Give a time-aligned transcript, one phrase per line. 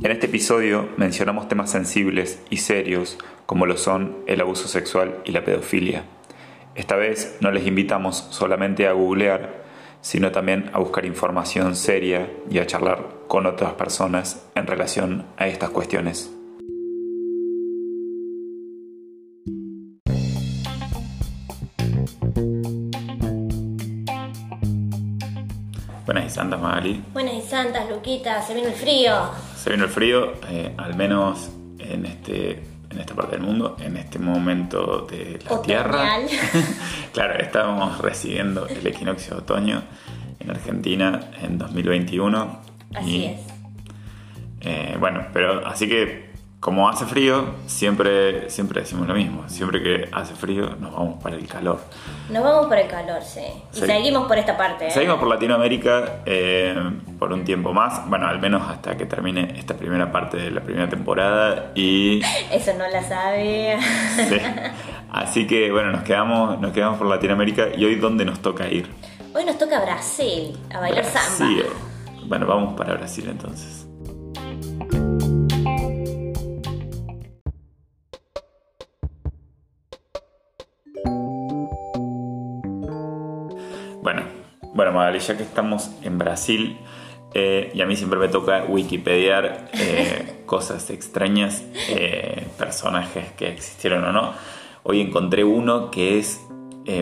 [0.00, 5.32] En este episodio mencionamos temas sensibles y serios como lo son el abuso sexual y
[5.32, 6.04] la pedofilia.
[6.76, 9.64] Esta vez no les invitamos solamente a googlear,
[10.00, 15.48] sino también a buscar información seria y a charlar con otras personas en relación a
[15.48, 16.32] estas cuestiones.
[26.06, 27.02] Buenas y santas, Magali.
[27.12, 29.12] Buenas y santas, Luquita, se vino el frío.
[29.58, 33.96] Se vino el frío, eh, al menos en, este, en esta parte del mundo, en
[33.96, 36.08] este momento de la Tierra.
[37.12, 39.82] claro, estábamos recibiendo el equinoccio de otoño
[40.38, 42.60] en Argentina en 2021.
[42.94, 43.40] Así es.
[44.60, 46.27] Eh, bueno, pero así que
[46.60, 49.48] como hace frío, siempre, siempre decimos lo mismo.
[49.48, 51.78] Siempre que hace frío, nos vamos para el calor.
[52.30, 53.44] Nos vamos por el calor, sí.
[53.74, 54.88] Y seguimos por esta parte.
[54.88, 54.90] ¿eh?
[54.90, 56.74] Seguimos por Latinoamérica eh,
[57.16, 58.08] por un tiempo más.
[58.08, 61.70] Bueno, al menos hasta que termine esta primera parte de la primera temporada.
[61.76, 62.22] Y.
[62.52, 63.78] Eso no la sabía.
[65.12, 67.68] Así que, bueno, nos quedamos, nos quedamos por Latinoamérica.
[67.76, 68.90] ¿Y hoy dónde nos toca ir?
[69.32, 71.62] Hoy nos toca Brasil, a bailar samba.
[72.26, 73.77] Bueno, vamos para Brasil entonces.
[84.78, 86.78] Bueno, Magali, ya que estamos en Brasil,
[87.34, 94.04] eh, y a mí siempre me toca Wikipediar eh, cosas extrañas, eh, personajes que existieron
[94.04, 94.34] o no,
[94.84, 96.46] hoy encontré uno que es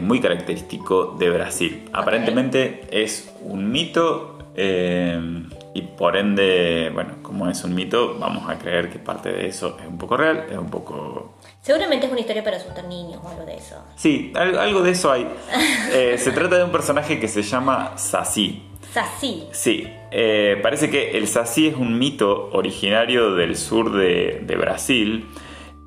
[0.00, 1.84] muy característico de Brasil.
[1.92, 8.88] Aparentemente es un mito y por ende, bueno, como es un mito, vamos a creer
[8.88, 11.35] que parte de eso es un poco real, es un poco
[11.66, 13.74] Seguramente es una historia para asustar niños o algo de eso.
[13.96, 15.26] Sí, algo de eso hay.
[15.92, 18.62] Eh, se trata de un personaje que se llama Saci.
[18.92, 19.48] Saci.
[19.50, 25.26] Sí, eh, parece que el Saci es un mito originario del sur de, Brasil.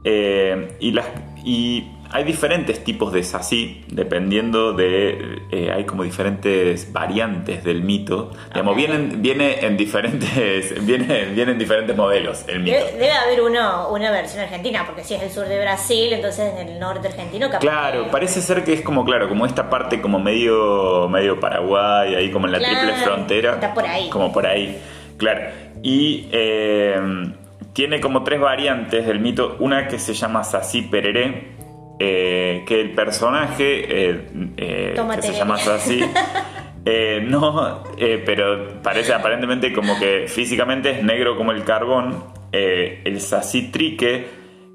[0.03, 1.07] Eh, y, las,
[1.45, 5.43] y hay diferentes tipos de sací, dependiendo de.
[5.51, 8.31] Eh, hay como diferentes variantes del mito.
[8.51, 10.85] Digamos, vienen, viene en diferentes.
[10.89, 12.77] Viene, vienen diferentes modelos el mito.
[12.77, 16.67] Debe, haber uno, una versión argentina, porque si es el sur de Brasil, entonces en
[16.67, 20.19] el norte argentino capaz Claro, parece ser que es como, claro, como esta parte como
[20.19, 23.53] medio, medio Paraguay, ahí como en la triple frontera.
[23.53, 24.09] Está por ahí.
[24.09, 24.79] Como por ahí,
[25.17, 25.41] claro.
[25.83, 26.27] Y.
[26.31, 27.33] Eh,
[27.73, 31.58] tiene como tres variantes del mito, una que se llama Sací Pereré,
[32.01, 35.99] eh, que el personaje, eh, eh, que se llama así,
[37.23, 37.83] no,
[38.25, 42.23] pero parece aparentemente como que físicamente es negro como el carbón,
[42.53, 44.27] el sacitrique,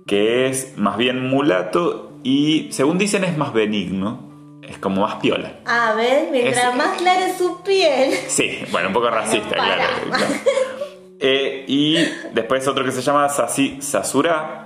[0.06, 4.32] que es más bien mulato y según dicen es más benigno.
[4.62, 5.60] Es como más piola.
[5.66, 8.14] A ver, mientras más clara es su piel.
[8.28, 9.82] Sí, bueno, un poco racista, claro.
[11.66, 11.96] y
[12.32, 14.63] después otro que se llama Sasi Sasura,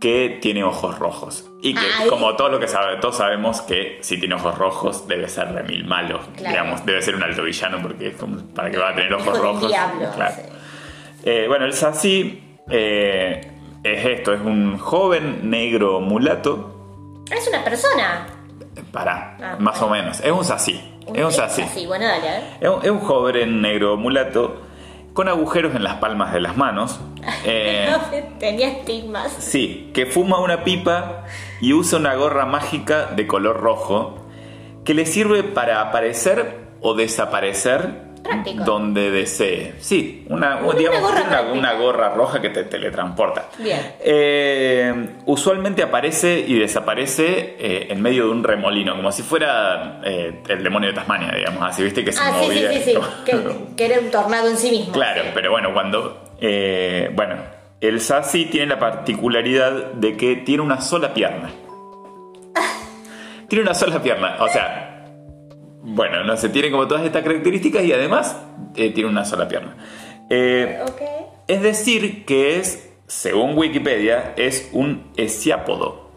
[0.00, 1.44] que tiene ojos rojos.
[1.60, 5.28] Y que, como todo lo que sabe, todos sabemos que si tiene ojos rojos debe
[5.28, 6.20] ser de mil malo.
[6.36, 9.38] Digamos, debe ser un alto villano porque es como para que va a tener ojos
[9.38, 9.72] rojos.
[11.24, 13.40] Eh, bueno, el Sassy eh,
[13.82, 17.24] es esto: es un joven negro mulato.
[17.30, 18.26] Es una persona.
[18.92, 20.20] Para, ah, más o menos.
[20.20, 20.80] Es un Sassy.
[21.12, 21.86] Es un Sassy.
[21.86, 24.67] Bueno, dale, es un joven negro mulato
[25.18, 27.00] con agujeros en las palmas de las manos.
[27.44, 27.88] Eh,
[28.38, 29.32] Tenía estigmas.
[29.38, 31.24] Sí, que fuma una pipa
[31.60, 34.16] y usa una gorra mágica de color rojo
[34.84, 38.07] que le sirve para aparecer o desaparecer
[38.64, 39.74] donde desee.
[39.80, 43.48] Sí, una, gorra roja que te teletransporta.
[43.58, 43.94] Bien.
[44.00, 50.42] Eh, usualmente aparece y desaparece eh, en medio de un remolino, como si fuera eh,
[50.48, 52.04] el demonio de Tasmania, digamos así, ¿viste?
[52.04, 52.98] Que se ah, sí, sí, sí,
[53.76, 54.92] que, era un tornado en sí mismo.
[54.92, 56.24] Claro, pero bueno, cuando.
[56.40, 57.36] bueno,
[57.80, 61.50] el Sassy tiene la particularidad de que tiene una sola pierna.
[63.48, 64.87] tiene una sola pierna, o sea
[65.88, 68.36] bueno, no sé, tiene como todas estas características y además
[68.76, 69.76] eh, tiene una sola pierna.
[70.28, 70.78] Eh,
[71.46, 76.08] es decir, que es, según Wikipedia, es un esiápodo.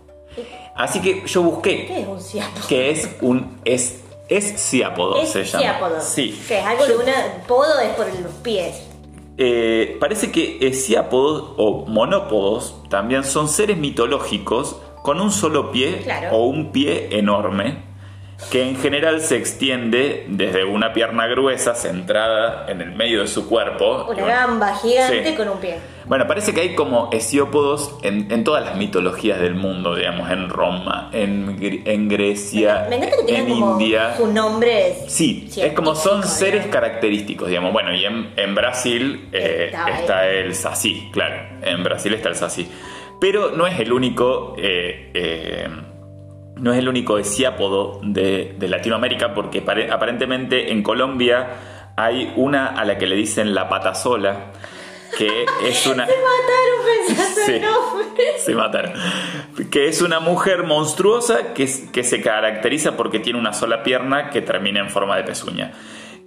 [0.76, 1.86] Así que yo busqué.
[1.88, 2.68] ¿Qué es un?
[2.68, 6.00] Que es un es, es siápodo, se llama.
[6.02, 6.42] Sí.
[6.48, 7.14] Que es algo de una.
[7.48, 8.88] Podo es por los pies.
[9.38, 16.46] Eh, parece que esiápodos o monópodos también son seres mitológicos con un solo pie o
[16.46, 17.91] un pie enorme
[18.50, 23.48] que en general se extiende desde una pierna gruesa centrada en el medio de su
[23.48, 24.08] cuerpo.
[24.10, 25.78] Una gamba gigante con un pie.
[26.06, 31.10] Bueno, parece que hay como hesiópodos en, todas las mitologías del mundo, digamos, en Roma,
[31.14, 34.16] en, en Grecia, en India.
[34.18, 37.72] Su nombre Sí, es como son seres característicos, digamos.
[37.72, 41.36] Bueno, y en, Brasil eh, está, el saci, claro.
[41.62, 42.68] En Brasil está el saci.
[43.20, 44.56] Pero no es el único.
[44.58, 45.70] Eh, eh,
[46.62, 51.48] no es el único esiápodo de, Latinoamérica porque aparentemente en Colombia
[51.98, 54.52] hay una a la que le dicen la pata sola
[55.18, 56.06] que es una...
[56.06, 57.68] Se mataron pensando
[58.38, 58.94] Se mataron.
[59.70, 64.42] Que es una mujer monstruosa que, que se caracteriza porque tiene una sola pierna que
[64.42, 65.74] termina en forma de pezuña.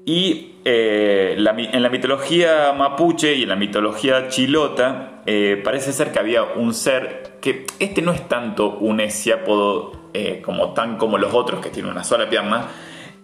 [0.05, 6.19] Y eh, en la mitología mapuche y en la mitología chilota eh, parece ser que
[6.19, 11.35] había un ser que este no es tanto un esiápodo eh, como tan como los
[11.35, 12.69] otros que tienen una sola pierna,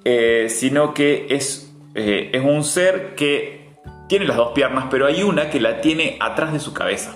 [0.04, 3.70] eh, sino que es, eh, es un ser que
[4.08, 7.14] tiene las dos piernas, pero hay una que la tiene atrás de su cabeza.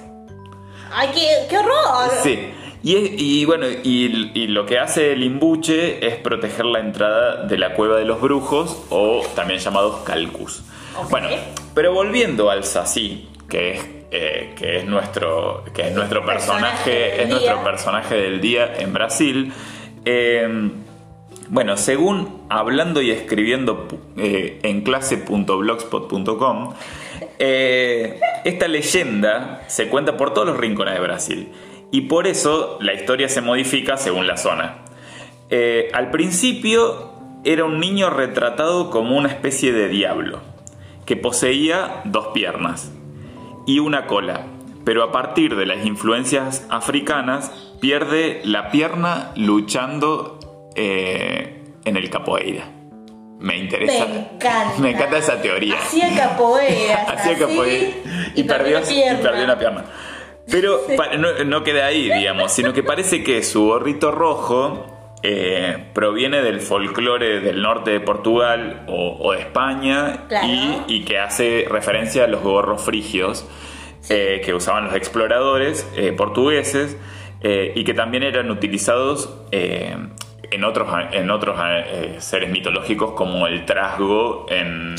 [0.93, 1.09] ¡Ay,
[1.51, 2.09] qué, horror!
[2.23, 2.39] Sí.
[2.85, 7.97] Y, bueno, y, lo que hace el imbuche es proteger la entrada de la cueva
[7.97, 10.63] de los brujos, o también llamados calcus.
[11.11, 11.31] Bueno,
[11.75, 17.29] pero volviendo al sací, que es eh, que es nuestro, que es nuestro personaje, es
[17.29, 19.53] nuestro personaje del día en Brasil.
[20.05, 20.71] Eh,
[21.49, 26.75] bueno, según hablando y escribiendo eh, en clase.blogspot.com,
[27.39, 31.49] esta leyenda se cuenta por todos los rincones de Brasil
[31.91, 34.85] y por eso la historia se modifica según la zona.
[35.93, 37.11] al principio
[37.45, 40.41] era un niño retratado como una especie de diablo,
[41.05, 42.93] que poseía dos piernas
[43.67, 44.47] y una cola,
[44.85, 47.51] pero a partir de las influencias africanas
[47.81, 50.39] pierde la pierna luchando
[50.75, 52.71] eh, en el capoeira.
[53.41, 54.07] Me interesa.
[54.07, 54.79] Me encanta.
[54.79, 55.75] Me encanta esa teoría.
[55.75, 57.03] Hacía capoeira.
[57.09, 57.89] Hacía capoeira.
[58.35, 58.81] Y, perdió,
[59.45, 59.85] una pierna.
[60.51, 60.81] Pero
[61.45, 64.94] no, queda ahí, digamos, sino que parece que su gorrito rojo
[65.27, 70.27] eh, proviene del folclore del norte de Portugal o, de España
[70.87, 73.49] y, que hace referencia a los gorros frigios
[74.11, 76.99] eh, que usaban los exploradores eh, portugueses
[77.43, 81.59] y que también eran utilizados en otros, en otros
[82.19, 84.95] seres mitológicos como el trasgo en,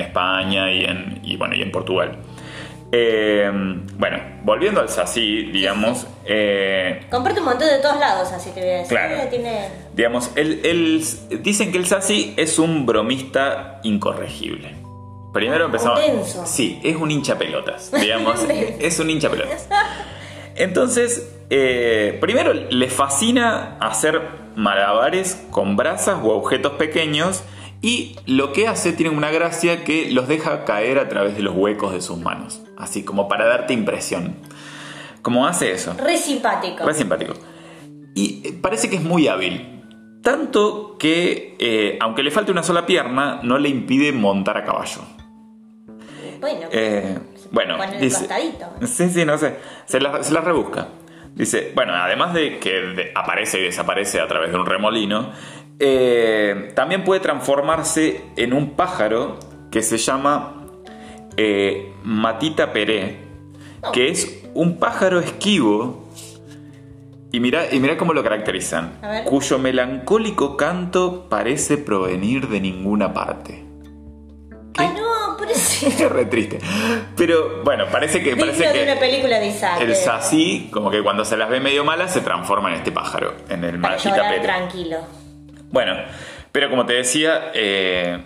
[0.00, 2.18] España y en, y, bueno, y en Portugal.
[2.92, 3.50] Eh,
[3.98, 6.06] bueno, volviendo al Saci, digamos.
[6.24, 8.88] Eh, Comparte un montón de todos lados, así te voy a decir.
[8.88, 9.16] Claro.
[9.94, 11.04] Digamos, el,
[11.42, 14.74] dicen que el Saci es un bromista incorregible.
[15.32, 16.00] Primero empezamos.
[16.46, 17.92] Sí, es un hincha pelotas.
[18.00, 19.68] Digamos, es un hincha pelotas.
[20.56, 24.20] Entonces, eh, primero le fascina hacer
[24.56, 27.44] malabares con brasas o objetos pequeños.
[27.82, 31.54] Y lo que hace tiene una gracia que los deja caer a través de los
[31.56, 34.36] huecos de sus manos así como para darte impresión.
[35.22, 35.94] ¿Cómo hace eso?
[35.94, 36.84] Re simpático.
[36.84, 37.34] Re simpático.
[38.14, 39.82] Y eh, parece que es muy hábil.
[40.22, 45.00] Tanto que, eh, aunque le falte una sola pierna, no le impide montar a caballo.
[46.40, 47.18] Bueno, eh,
[47.50, 48.26] bueno dice,
[48.86, 49.56] Sí, sí, no sé.
[49.84, 50.88] Se la, rebusca.
[51.34, 55.32] Dice, bueno, además de que aparece y desaparece a través de un remolino,
[56.74, 59.38] también puede transformarse en un pájaro
[59.70, 60.60] que se llama
[61.36, 63.18] eh, Matita Peré,
[63.92, 66.08] que es un pájaro esquivo.
[67.32, 68.98] Y mira, y mira cómo lo caracterizan.
[69.24, 73.64] Cuyo melancólico canto parece provenir de ninguna parte.
[74.74, 74.82] ¿Qué?
[74.82, 75.86] Ay, no, parece.
[76.04, 76.58] es re triste.
[77.16, 78.36] Pero bueno, parece que.
[78.36, 79.80] parece que una película de Isaac.
[79.80, 83.34] El sací, como que cuando se las ve medio malas, se transforma en este pájaro,
[83.48, 84.40] en el Matita Peré.
[84.40, 85.19] tranquilo.
[85.70, 85.94] Bueno,
[86.52, 88.22] pero como te decía, eh,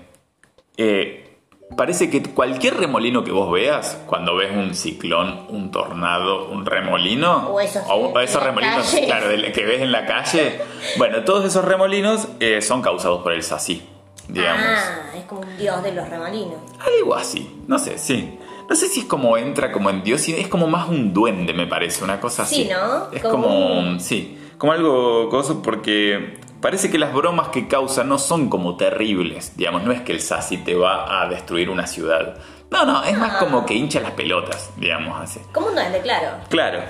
[0.76, 1.38] eh,
[1.76, 7.48] parece que cualquier remolino que vos veas, cuando ves un ciclón, un tornado, un remolino,
[7.48, 10.60] o esos, remolinos claro, que ves en la calle,
[10.96, 13.86] bueno, todos esos remolinos eh, son causados por el sací,
[14.28, 14.64] digamos.
[14.64, 16.56] Ah, es como un dios de los remolinos.
[16.80, 18.38] Algo así, no sé, sí.
[18.68, 21.66] No sé si es como entra como en Dios, es como más un duende, me
[21.66, 22.64] parece, una cosa así.
[22.64, 23.10] Sí, ¿no?
[23.12, 28.48] Es como, sí, como algo cosa porque parece que las bromas que causa no son
[28.48, 32.38] como terribles, digamos, no es que el Sassy te va a destruir una ciudad.
[32.70, 35.40] No, no, es más como que hincha las pelotas, digamos así.
[35.52, 36.38] Como un duende, claro.
[36.48, 36.80] Claro.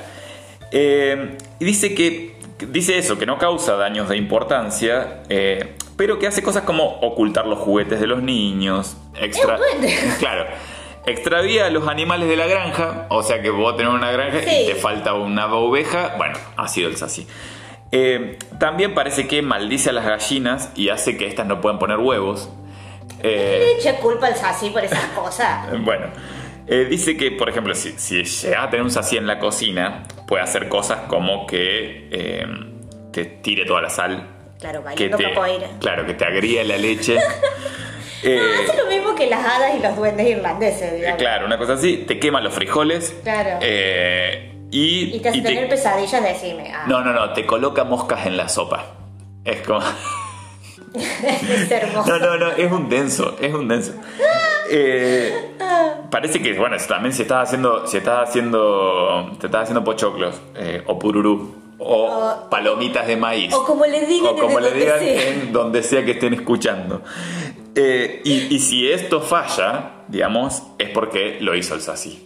[0.71, 2.37] Eh, y dice que,
[2.69, 7.49] dice eso, que no causa daños de importancia, eh, pero que hace cosas como ocultar
[7.49, 9.59] los juguetes de los niños, extra...
[10.21, 10.47] Claro.
[11.04, 14.66] Extravía a los animales de la granja, o sea que vos tenés una granja y
[14.66, 17.26] te falta una oveja, bueno, ha sido el Sassy.
[17.97, 21.99] Eh, también parece que maldice a las gallinas y hace que éstas no puedan poner
[21.99, 22.51] huevos.
[23.23, 25.81] Eh, le eché culpa al saci por esas cosas.
[25.85, 26.07] bueno,
[26.67, 30.03] eh, dice que, por ejemplo, si, si llega a tener un saci en la cocina,
[30.27, 32.45] puede hacer cosas como que eh,
[33.13, 34.29] te tire toda la sal.
[34.59, 35.33] Claro, que te,
[35.79, 37.17] Claro, que te agríe la leche.
[38.27, 41.19] Eh, no, hace lo mismo que las hadas y los duendes irlandeses, digamos.
[41.19, 42.07] Claro, una cosa así.
[42.09, 43.15] Te quema los frijoles.
[43.23, 43.59] Claro.
[44.75, 46.73] Y, y te hace tener pesadillas, decime.
[46.75, 46.85] Ah.
[46.87, 47.33] No, no, no.
[47.33, 48.85] Te coloca moscas en la sopa.
[49.45, 49.81] Es como...
[50.95, 52.11] es hermoso.
[52.11, 52.50] No, no, no.
[52.52, 53.37] Es un denso.
[53.40, 53.93] Es un denso.
[54.71, 55.57] Eh,
[56.11, 60.83] parece que, bueno, también si estás haciendo, si estás haciendo, te estás haciendo pochoclos eh,
[60.87, 63.52] o pururú o, palomitas de maíz.
[63.52, 67.02] O como le digan, o como le digan en donde sea que estén escuchando.
[67.75, 72.25] Eh, y, si esto falla, digamos, es porque lo hizo el saci.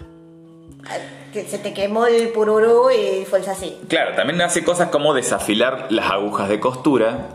[1.33, 3.77] Que se te quemó el pururú y fue saci.
[3.89, 7.29] Claro, también hace cosas como desafilar las agujas de costura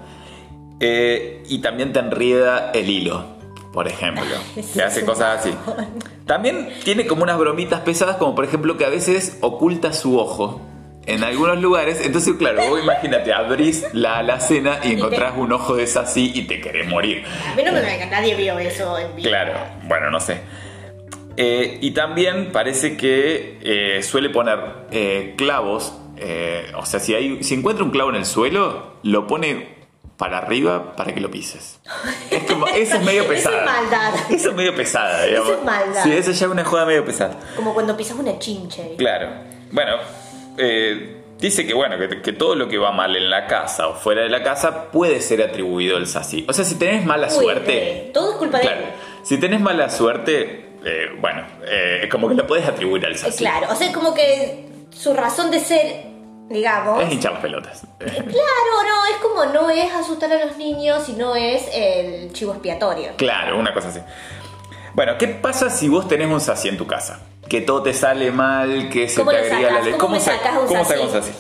[0.80, 3.34] y también te enrieda el hilo
[3.74, 4.24] por ejemplo.
[4.74, 5.54] que hace cosas así.
[6.26, 10.62] También tiene como unas bromitas pesadas, como por ejemplo que a veces oculta su ojo
[11.06, 12.00] en algunos lugares.
[12.02, 16.62] Entonces, claro, vos imagínate, abrís la alacena y encontrás un ojo de así y te
[16.62, 17.26] querés morir.
[17.52, 19.30] A mí no me que nadie vio eso en vida.
[19.30, 20.40] Claro, bueno, no sé.
[21.38, 24.60] Eh, y también parece que eh, suele poner
[24.92, 25.94] eh, clavos.
[26.76, 29.74] o sea, si, hay, si encuentra un clavo en el suelo, lo pone
[30.18, 31.82] para arriba para que lo pises.
[32.30, 33.58] Es como, eso es medio pesada.
[33.58, 34.14] Eso es maldad.
[34.30, 35.50] Eso es medio pesada, digamos.
[35.50, 36.04] Eso es maldad.
[36.04, 37.40] Sí, eso ya es una joda medio pesada.
[37.56, 38.96] Como cuando pisas una chinche.
[38.98, 39.30] Claro.
[39.72, 39.98] Bueno,
[41.40, 44.30] dice que bueno, que, todo lo que va mal en la casa o fuera de
[44.30, 46.46] la casa puede ser atribuido al saci.
[46.48, 48.12] O sea, si tenés mala suerte.
[48.14, 48.80] Todo es culpa de él.
[49.24, 53.40] Si tenés mala suerte, eh, bueno, eh, es como que lo puedes atribuir al saci.
[53.40, 56.14] Claro, o sea, como que su razón de ser
[56.50, 57.04] digamos.
[57.04, 57.86] Es hinchar las pelotas.
[58.00, 63.12] Claro, no, es como no es asustar a los niños, sino es el chivo expiatorio.
[63.18, 64.00] Claro, una cosa así.
[64.94, 67.20] Bueno, ¿qué pasa si vos tenés un saci en tu casa?
[67.50, 69.94] Que todo te sale mal, que se te agrega la ley.
[69.98, 71.32] ¿Cómo, sacas un ¿cómo un saci?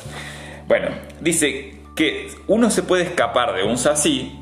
[0.68, 4.40] Bueno, dice que uno se puede escapar de un saci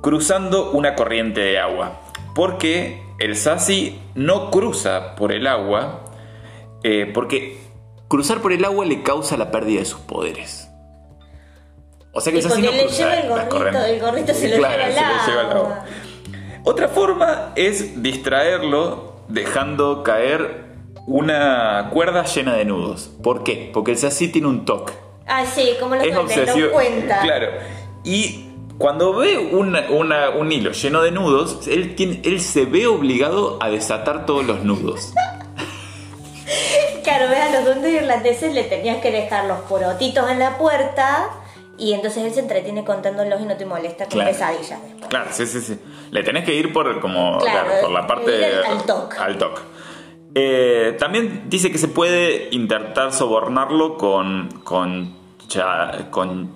[0.00, 2.00] cruzando una corriente de agua.
[2.34, 6.04] Porque el saci no cruza por el agua,
[6.82, 7.58] eh, porque
[8.08, 10.68] cruzar por el agua le causa la pérdida de sus poderes.
[12.12, 14.98] O sea que es así no cruza el gorrito, el gorrito se lo, lleva, al
[15.50, 15.84] agua.
[16.64, 20.64] Otra forma es distraerlo dejando caer
[21.06, 23.10] una cuerda llena de nudos.
[23.22, 23.70] ¿Por qué?
[23.72, 24.92] Porque el saci tiene un toque.
[25.26, 26.70] Ah, sí, como lo es obsesivo.
[26.72, 27.20] cuenta.
[27.20, 27.48] Claro.
[28.04, 28.45] Y
[28.78, 34.44] cuando ve un hilo lleno de nudos, él, él se ve obligado a desatar todos
[34.44, 35.12] los nudos.
[37.02, 41.30] Claro, ves, a los duendes irlandeses le tenías que dejar los porotitos en la puerta
[41.78, 45.60] y entonces él se entretiene contándolos y no te molesta con pesadillas Claro, sí, sí,
[45.60, 45.78] sí.
[46.10, 49.16] Le tenés que ir por como por la parte al toque.
[49.18, 49.62] Al toque.
[50.34, 55.14] Eh, también dice que se puede intentar sobornarlo con con
[56.10, 56.55] con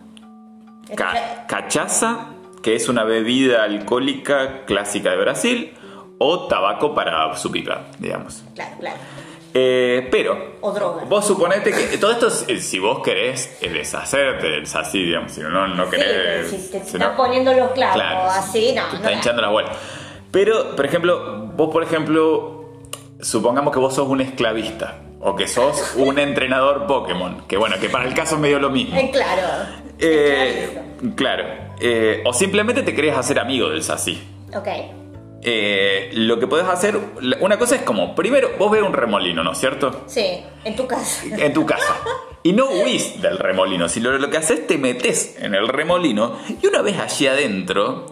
[0.95, 2.29] cachaza,
[2.63, 5.75] que es una bebida alcohólica clásica de Brasil,
[6.19, 8.45] o tabaco para su pipa, digamos.
[8.55, 8.97] Claro, claro.
[9.53, 11.05] Eh, pero, o droga.
[11.05, 15.67] vos suponete que todo esto, es, si vos querés deshacerte del saci, digamos, si no,
[15.67, 16.51] no querés.
[16.51, 19.01] si te estás poniendo los clavos así, no.
[19.01, 19.73] Te hinchando la vuelta.
[20.31, 22.75] Pero, por ejemplo, vos, por ejemplo,
[23.21, 27.89] supongamos que vos sos un esclavista o que sos un entrenador Pokémon, que bueno, que
[27.89, 28.97] para el caso es medio lo mismo.
[28.97, 29.43] Eh, claro.
[30.00, 30.69] Eh,
[31.14, 31.45] claro.
[31.80, 34.21] Eh, o simplemente te querés hacer amigo del saci.
[34.54, 34.69] Ok.
[35.42, 36.99] Eh, lo que puedes hacer,
[37.40, 40.04] una cosa es como, primero, vos ves un remolino, ¿no es cierto?
[40.07, 41.25] Sí, en tu casa.
[41.38, 41.97] En tu casa.
[42.42, 46.66] Y no huís del remolino, sino lo que haces te metes en el remolino y
[46.69, 48.07] una vez allí adentro,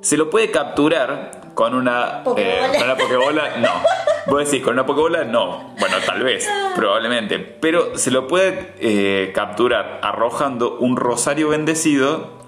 [0.00, 2.66] se lo puede capturar con una Pokebola.
[2.66, 3.56] Eh, con una pokebola.
[3.58, 3.70] No.
[4.26, 5.74] Vos decís, con una pokebola, no.
[5.80, 7.38] Bueno, tal vez, probablemente.
[7.38, 12.38] Pero se lo puede eh, capturar arrojando un rosario bendecido.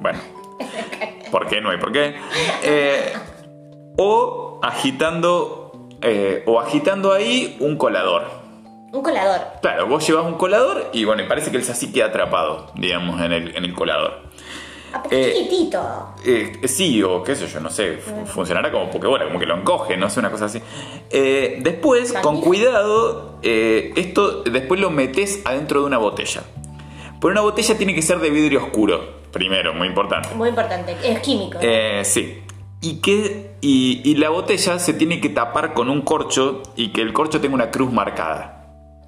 [0.00, 0.18] bueno,
[1.30, 1.60] ¿Por qué?
[1.60, 2.16] No hay por qué.
[2.62, 3.12] Eh,
[3.96, 5.88] o agitando.
[6.00, 8.24] Eh, o agitando ahí un colador.
[8.92, 9.40] Un colador.
[9.60, 13.32] Claro, vos llevas un colador y bueno, parece que el así queda atrapado, digamos, en
[13.32, 14.27] el, en el colador.
[14.92, 15.48] Ah, eh.
[16.24, 19.96] Eh, sí, o qué sé yo, no sé, funcionará como Pokébola, como que lo encoge,
[19.96, 20.60] no sé, una cosa así.
[21.10, 26.42] después, con cuidado, esto después lo metes adentro de una botella.
[27.20, 29.18] Pero una botella tiene que ser de vidrio oscuro.
[29.32, 30.34] Primero, muy importante.
[30.34, 31.58] Muy importante, es químico.
[31.60, 32.42] Eh, sí.
[32.80, 37.12] Y, que, y, la botella se tiene que tapar con un corcho y que el
[37.12, 38.57] corcho tenga una cruz marcada.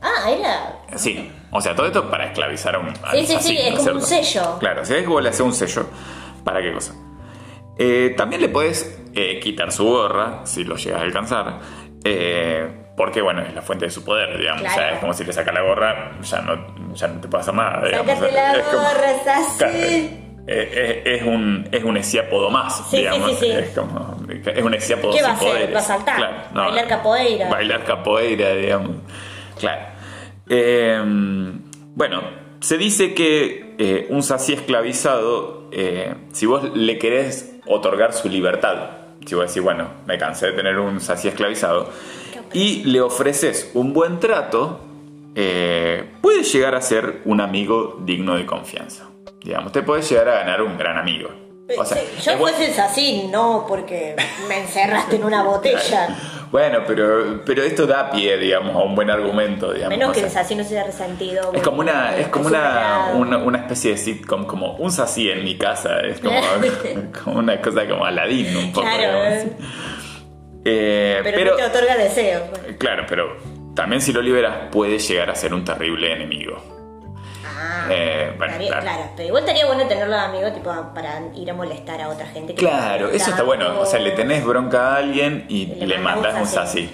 [0.03, 0.99] Ah, era.
[0.99, 2.95] Sí, o sea, todo esto para esclavizar a un.
[3.13, 4.59] Sí, sí, sí, es ¿no como un sello.
[4.59, 5.87] Claro, si es que vos le haces un sello,
[6.45, 6.95] ¿para qué cosa?
[7.79, 11.59] Eh, también le podés eh, quitar su gorra, si lo llegas a alcanzar,
[12.05, 14.63] eh, porque, bueno, es la fuente de su poder, digamos.
[14.63, 14.75] Claro.
[14.77, 17.55] O sea, es como si le sacas la gorra, ya no, ya no te hacer
[17.55, 18.07] nada, digamos.
[18.15, 19.59] Sácate la Es como- gorra, es así.
[19.59, 19.75] Claro,
[20.47, 23.31] es, es- un, es un esiápodo más, Sí, digamos.
[23.31, 23.51] sí, sí.
[23.53, 24.17] Es como.
[24.47, 25.49] Es un esiápodo ¿Qué va sin a hacer?
[25.53, 25.75] poderes.
[25.75, 26.17] ¿Va a saltar?
[26.17, 27.49] Claro, ¿Bailar capoeira?
[27.49, 28.97] Bailar capoeira, digamos.
[29.61, 29.83] Claro.
[30.49, 31.01] Eh,
[31.95, 32.23] bueno,
[32.61, 38.91] se dice que eh, un sací esclavizado, eh, si vos le querés otorgar su libertad,
[39.25, 41.91] si vos decís, bueno, me cansé de tener un sací esclavizado,
[42.53, 44.81] y le ofreces un buen trato,
[46.21, 49.09] puede llegar a ser un amigo digno de confianza.
[49.45, 51.31] Digamos, te puede llegar a ganar un gran amigo.
[51.79, 54.17] O sea, yo es bu- fuese así, no porque
[54.49, 56.09] me encerraste en una botella.
[56.51, 59.97] Bueno, pero, pero esto da pie, digamos, a un buen argumento, digamos.
[59.97, 60.27] Menos o que sea.
[60.27, 61.53] el Sassy no se haya resentido.
[61.55, 65.45] Es como una, es como una, una, una especie de sitcom, como un sací en
[65.45, 66.41] mi casa, es como,
[67.25, 68.85] como una cosa como Aladdin un poco.
[68.85, 69.53] Claro, eh.
[70.65, 72.43] Pero, pero, no te otorga deseos.
[72.51, 72.77] pues.
[72.79, 73.37] claro, pero
[73.77, 76.80] también si lo liberas puede llegar a ser un terrible enemigo.
[77.63, 78.83] Ah, Eh, bueno, estaría- claro.
[78.83, 79.11] claro.
[79.17, 82.55] pero igual estaría bueno tenerlo de amigo tipo para ir a molestar a otra gente.
[82.55, 83.81] que Claro, eso está bueno.
[83.81, 86.89] O sea, le tenés bronca a alguien y, Y le mandas un sací.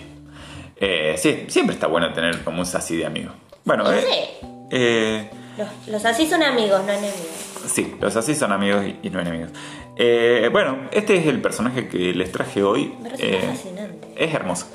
[0.79, 3.31] Eh, sí, siempre está bueno tener como un sací de amigo.
[3.65, 4.29] Bueno, Y eh,
[4.71, 7.45] eh, Los, los así son amigos, no enemigos.
[7.67, 9.51] Sí, los así son amigos y, y no enemigos.
[9.97, 12.95] Eh, bueno, este es el personaje que les traje hoy.
[13.01, 14.09] Me resulta Eh, fascinante.
[14.17, 14.67] Es hermoso.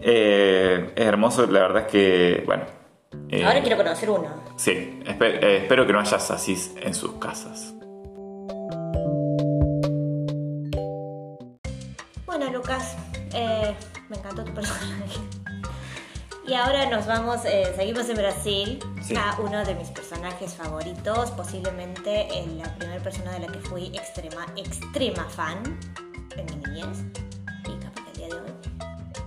[0.00, 2.64] Eh, es hermoso, la verdad es que, bueno.
[3.30, 4.28] Eh, Ahora quiero conocer uno.
[4.56, 4.70] Sí,
[5.04, 7.74] eh, espero que no haya sacis en sus casas.
[12.26, 12.96] Bueno, Lucas,
[13.34, 13.74] eh,
[14.08, 15.20] me encantó tu personaje.
[16.46, 19.14] Y ahora nos vamos, eh, seguimos en Brasil, Sí.
[19.16, 23.86] a uno de mis personajes favoritos, posiblemente eh, la primera persona de la que fui
[23.88, 25.62] extrema, extrema fan
[26.36, 27.04] en mi niñez
[27.66, 28.52] y capaz que el día de hoy.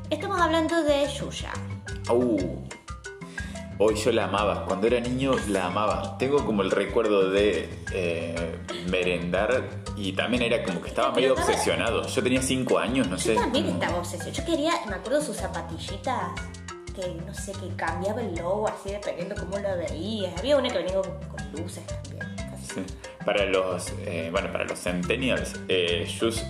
[0.10, 1.52] Estamos hablando de Yuya.
[2.10, 2.58] Uh,
[3.82, 4.66] hoy yo la amaba.
[4.66, 6.18] Cuando era niño la amaba.
[6.18, 8.60] Tengo como el recuerdo de eh,
[8.90, 12.08] merendar y también era como que estaba medio obsesionado.
[12.08, 13.36] Yo tenía 5 años, no sé.
[13.36, 14.32] Yo también como- estaba obsesionada.
[14.38, 16.32] Yo quería, me acuerdo sus zapatillitas,
[16.96, 20.38] que no sé, que cambiaba el logo así dependiendo cómo lo veías.
[20.38, 22.22] Había una que venía con, con luces también.
[22.62, 22.82] Sí.
[23.26, 26.08] Para los, eh, bueno, para los centennials, eh,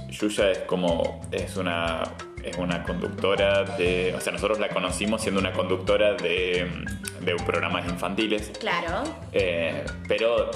[0.09, 2.03] Yuya es como, es una,
[2.43, 6.69] es una conductora de, o sea, nosotros la conocimos siendo una conductora de,
[7.21, 9.03] de programas infantiles, Claro.
[9.31, 10.49] eh, pero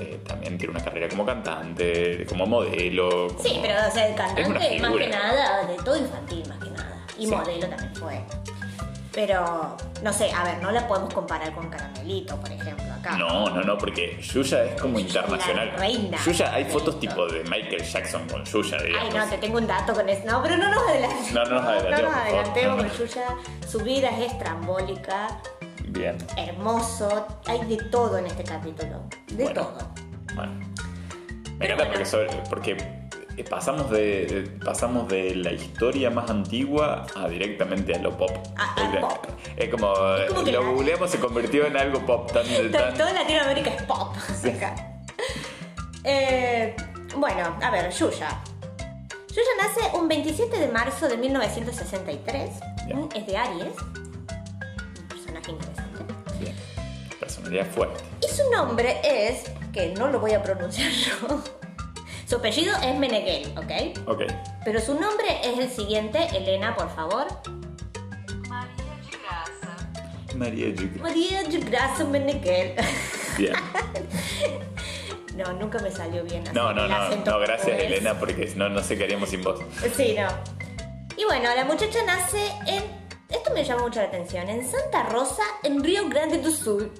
[0.00, 3.28] eh, también tiene una carrera como cantante, como modelo.
[3.28, 4.48] como- Sí, pero o sea, el cantante
[4.80, 7.06] más que nada, de todo infantil más que nada.
[7.18, 7.34] Y Sí.
[7.34, 8.20] modelo también fue.
[9.12, 13.16] Pero, no sé, a ver, no la podemos comparar con Caramelito, por ejemplo, acá.
[13.18, 15.72] No, no, no, porque Yuya es como es la internacional.
[15.76, 16.18] reina.
[16.24, 19.14] Yuya, hay fotos tipo de Michael Jackson con Yuya, Ay, digamos.
[19.14, 20.22] no, te tengo un dato con eso.
[20.26, 21.32] No, pero no nos adelantemos.
[21.32, 23.24] No, no nos adelantemos, No nos adelantemos con Yuya.
[23.68, 25.40] Su vida es estrambólica,
[25.88, 26.16] Bien.
[26.36, 27.26] hermoso.
[27.46, 29.02] Hay de todo en este capítulo.
[29.28, 29.60] De Bueno.
[29.62, 29.78] todo.
[30.34, 30.52] Bueno.
[31.58, 31.90] Me encanta bueno.
[31.92, 32.76] porque, sobre- porque
[33.48, 38.30] pasamos de, pasamos de la historia más antigua a directamente a lo pop.
[38.56, 39.26] A- al Es- pop.
[39.56, 42.94] Es como, Es como que lo la- googleamos se convirtió en algo pop tan, tan-
[42.94, 44.14] Toda Latinoamérica es pop.
[44.56, 44.74] acá.
[46.04, 46.74] Eh,
[47.16, 48.40] bueno, a ver, Yuya.
[49.28, 52.50] Yuya nace un 27 de marzo de 1963.
[52.88, 52.94] Ya.
[52.96, 53.66] Mm, Es de Aries.
[53.80, 56.04] Un personaje interesante.
[56.38, 56.54] Bien.
[57.18, 58.02] personalidad fuerte.
[58.20, 61.42] Y su nombre es, que no lo voy a pronunciar yo.
[62.32, 64.08] Su apellido es Meneghel, ¿ok?
[64.08, 64.22] Ok.
[64.64, 66.28] Pero su nombre es el siguiente.
[66.34, 67.26] Elena, por favor.
[68.48, 70.34] Maria de Graça.
[70.36, 71.02] María Yucra.
[71.02, 72.74] María de Gracia Meneghel.
[73.36, 73.52] Bien.
[75.36, 76.42] No, nunca me salió bien.
[76.42, 77.80] hacer No, no, no, no, gracias.
[77.80, 79.60] Elena, porque no, no sé qué haríamos sin vos.
[79.96, 80.28] Sí, no.
[81.16, 83.01] Y bueno, la muchacha nace en.
[83.32, 84.48] Esto me llama mucho la atención.
[84.48, 86.90] En Santa Rosa, en Río Grande do Sul.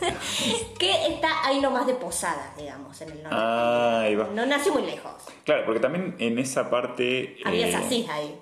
[0.78, 3.36] que está ahí nomás de Posada, digamos, en el norte.
[3.38, 4.28] Ah, ahí va.
[4.34, 5.12] No nació muy lejos.
[5.44, 7.36] Claro, porque también en esa parte.
[7.44, 8.38] Había eh, así ahí.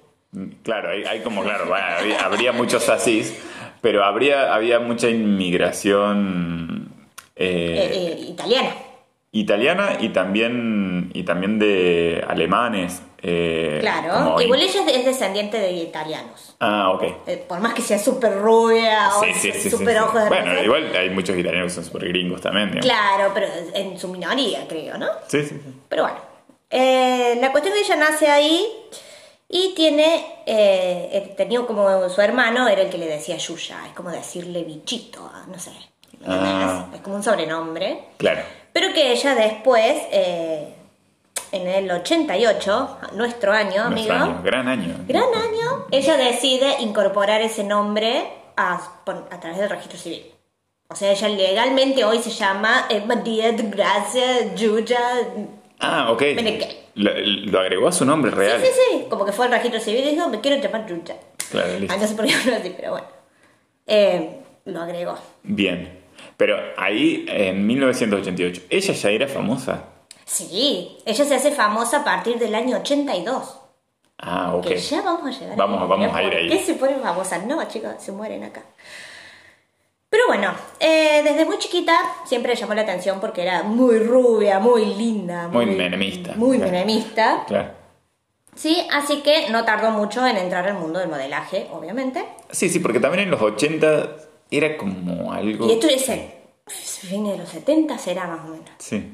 [0.62, 3.34] Claro, hay, hay como, claro, bueno, habría, habría muchos asís,
[3.80, 6.88] pero habría, había mucha inmigración
[7.34, 8.74] eh, Eh, eh, italiana.
[9.32, 13.02] Italiana y también, y también de alemanes.
[13.22, 14.40] eh, Claro.
[14.40, 16.56] Igual ella es descendiente de italianos.
[16.58, 17.02] Ah, ok.
[17.26, 20.28] Eh, por más que sea súper rubia o Sí, sí, sí, sí, súper ojos de
[20.28, 22.70] Bueno, igual hay muchos italianos que son súper gringos también.
[22.70, 22.86] digamos.
[22.86, 25.06] Claro, pero en su minoría, creo, ¿no?
[25.28, 25.74] Sí, sí, sí.
[25.88, 26.18] Pero bueno,
[26.70, 28.66] eh, la cuestión es que ella nace ahí
[29.52, 33.92] Y tiene, eh, eh, tenía como su hermano, era el que le decía Yuya, es
[33.94, 35.72] como decirle bichito, no sé.
[36.24, 36.86] Ah.
[36.94, 38.04] Es como un sobrenombre.
[38.16, 38.42] Claro.
[38.94, 40.68] Que ella después, eh,
[41.52, 44.94] en el 88, nuestro año, amigo, Nuestro año, gran año.
[45.06, 48.24] gran año, ella decide incorporar ese nombre
[48.56, 48.74] a,
[49.30, 50.26] a través del registro civil.
[50.88, 54.98] O sea, ella legalmente hoy se llama María de Gracia Yuya.
[55.78, 56.22] Ah, ok.
[56.94, 58.60] Lo, lo agregó a su nombre real.
[58.60, 59.06] Sí, sí, sí.
[59.08, 61.16] Como que fue al registro civil y dijo, me quiero llamar Yuya.
[61.50, 61.94] Claro, listo.
[61.94, 63.06] Ah, no sé por qué pero bueno.
[63.86, 65.16] Eh, lo agregó.
[65.44, 65.99] Bien.
[66.40, 69.84] Pero ahí, en 1988, ella ya era famosa.
[70.24, 73.58] Sí, ella se hace famosa a partir del año 82.
[74.16, 74.66] Ah, ok.
[74.66, 75.88] Que ya vamos a llegar Vamos- ahí.
[75.88, 76.48] vamos a ir ¿Por ahí.
[76.48, 77.44] qué se ponen famosas?
[77.44, 78.62] No, chicos, se mueren acá.
[80.08, 81.92] Pero bueno, eh, desde muy chiquita
[82.24, 85.46] siempre llamó la atención porque era muy rubia, muy linda.
[85.48, 86.32] Muy menemista.
[86.36, 86.72] Muy Claro.
[86.72, 87.44] menemista.
[87.46, 87.68] Claro.
[88.54, 92.24] Sí, así que no tardó mucho en entrar al mundo del modelaje, obviamente.
[92.50, 94.16] Sí, sí, porque también en los 80
[94.50, 95.68] era como algo...
[95.68, 96.20] Y esto es el
[96.66, 98.70] fin de los 70, será más o menos.
[98.78, 99.12] Sí.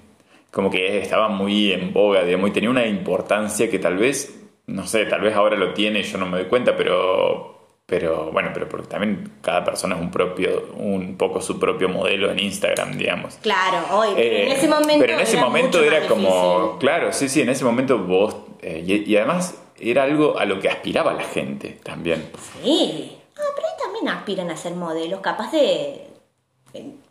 [0.50, 4.34] Como que estaba muy en boga, digamos, y tenía una importancia que tal vez,
[4.66, 7.54] no sé, tal vez ahora lo tiene yo no me doy cuenta, pero...
[7.88, 12.32] Pero bueno, pero porque también cada persona es un propio, un poco su propio modelo
[12.32, 13.36] en Instagram, digamos.
[13.42, 14.98] Claro, hoy, pero en Eh, ese momento.
[14.98, 16.78] pero en ese era momento era como, difícil.
[16.80, 20.58] claro, sí, sí, en ese momento vos, eh, y, y además era algo a lo
[20.58, 22.28] que aspiraba la gente también.
[22.64, 23.15] Sí.
[23.38, 26.08] Ah, pero ahí también aspiran a ser modelos, capaz de.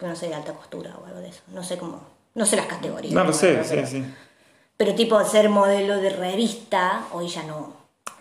[0.01, 1.41] No sé, de alta costura o algo de eso.
[1.47, 2.01] No sé cómo.
[2.35, 3.13] No sé las categorías.
[3.13, 4.13] No lo sé, Pero- sí, sí.
[4.77, 7.73] Pero tipo ser modelo de revista, hoy ya no.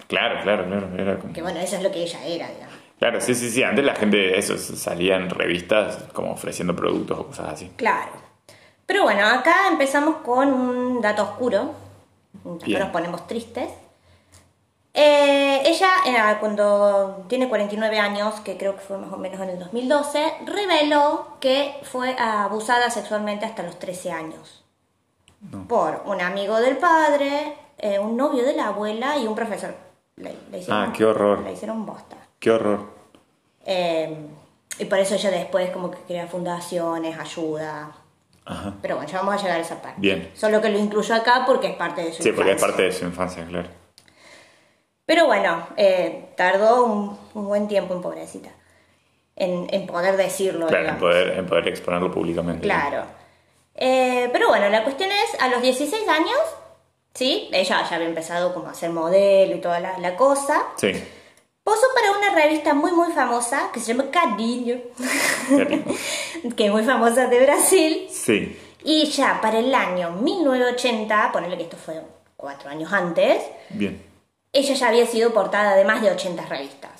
[0.06, 1.32] Claro, claro, claro, era como...
[1.32, 2.74] Que bueno, eso es lo que ella era, digamos.
[2.98, 7.26] Claro, sí, sí, sí, antes la gente, eso, salía en revistas como ofreciendo productos o
[7.26, 7.72] cosas así.
[7.76, 8.12] Claro.
[8.86, 11.72] Pero bueno, acá empezamos con un dato oscuro.
[12.62, 13.70] Acá nos ponemos tristes.
[14.96, 19.50] Eh, ella, eh, cuando tiene 49 años, que creo que fue más o menos en
[19.50, 24.64] el 2012, reveló que fue abusada sexualmente hasta los 13 años.
[25.68, 29.74] Por un amigo del padre, eh, un novio de la abuela y un profesor.
[30.16, 31.40] Le, le hicieron, Ah, qué horror.
[31.40, 32.16] Le hicieron bosta.
[32.38, 32.86] Qué horror.
[33.66, 34.16] Eh,
[34.78, 37.90] y por eso ella después como que crea fundaciones, ayuda.
[38.46, 38.74] Ajá.
[38.80, 40.00] Pero bueno, ya vamos a llegar a esa parte.
[40.00, 40.30] Bien.
[40.34, 42.66] Solo que lo incluyo acá porque es parte de su Sí, porque es infancia.
[42.68, 43.68] parte de su infancia, claro.
[45.06, 48.50] Pero bueno, eh, tardó un, un buen tiempo en pobrecita.
[49.36, 50.66] En, en poder decirlo.
[50.68, 52.62] Claro, en poder, en poder exponerlo públicamente.
[52.62, 53.04] Claro.
[53.74, 56.38] Eh, pero bueno, la cuestión es, a los 16 años,
[57.12, 57.48] ¿sí?
[57.52, 60.62] Ella ya había empezado como a ser modelo y toda la, la cosa.
[60.76, 60.92] Sí.
[61.64, 64.04] Posó para una revista muy muy famosa que se llama
[64.36, 64.80] rico.
[66.56, 68.06] que es muy famosa de Brasil.
[68.10, 68.56] Sí.
[68.84, 72.02] Y ya para el año 1980, ponerle que esto fue
[72.36, 74.03] cuatro años antes, Bien.
[74.54, 76.92] Ella ya había sido portada de más de 80 revistas.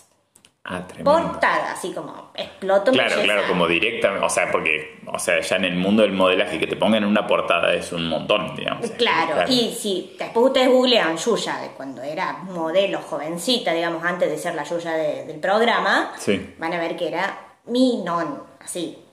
[0.67, 1.13] Ah, tremendo.
[1.13, 3.23] Portada, así como explotó Claro, belleza.
[3.25, 6.67] claro, como directamente, o sea, porque, o sea, ya en el mundo del modelaje que
[6.67, 8.91] te pongan en una portada es un montón, digamos.
[8.93, 14.39] Claro, y si después ustedes googlean Yuya de cuando era modelo jovencita, digamos, antes de
[14.39, 16.55] ser la Yuya de- del programa, Sí.
[16.59, 19.04] van a ver que era mi non, así.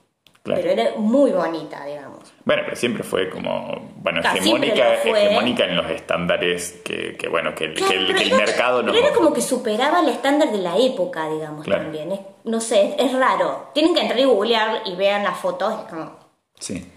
[0.42, 0.60] Claro.
[0.60, 2.32] Pero era muy bonita, digamos.
[2.44, 4.74] Bueno, pero siempre fue como, bueno, hegemónica,
[5.04, 8.32] lo hegemónica en los estándares que, que bueno, que, el- que el, pero que el
[8.32, 11.84] era- mercado nos Pero era como que superaba el estándar de la época, digamos, Claro.
[11.84, 12.10] también.
[12.10, 13.68] Es- no sé, es, es raro.
[13.72, 16.16] Tienen que entrar y googlear y vean las fotos, es como
[16.58, 16.90] Sí.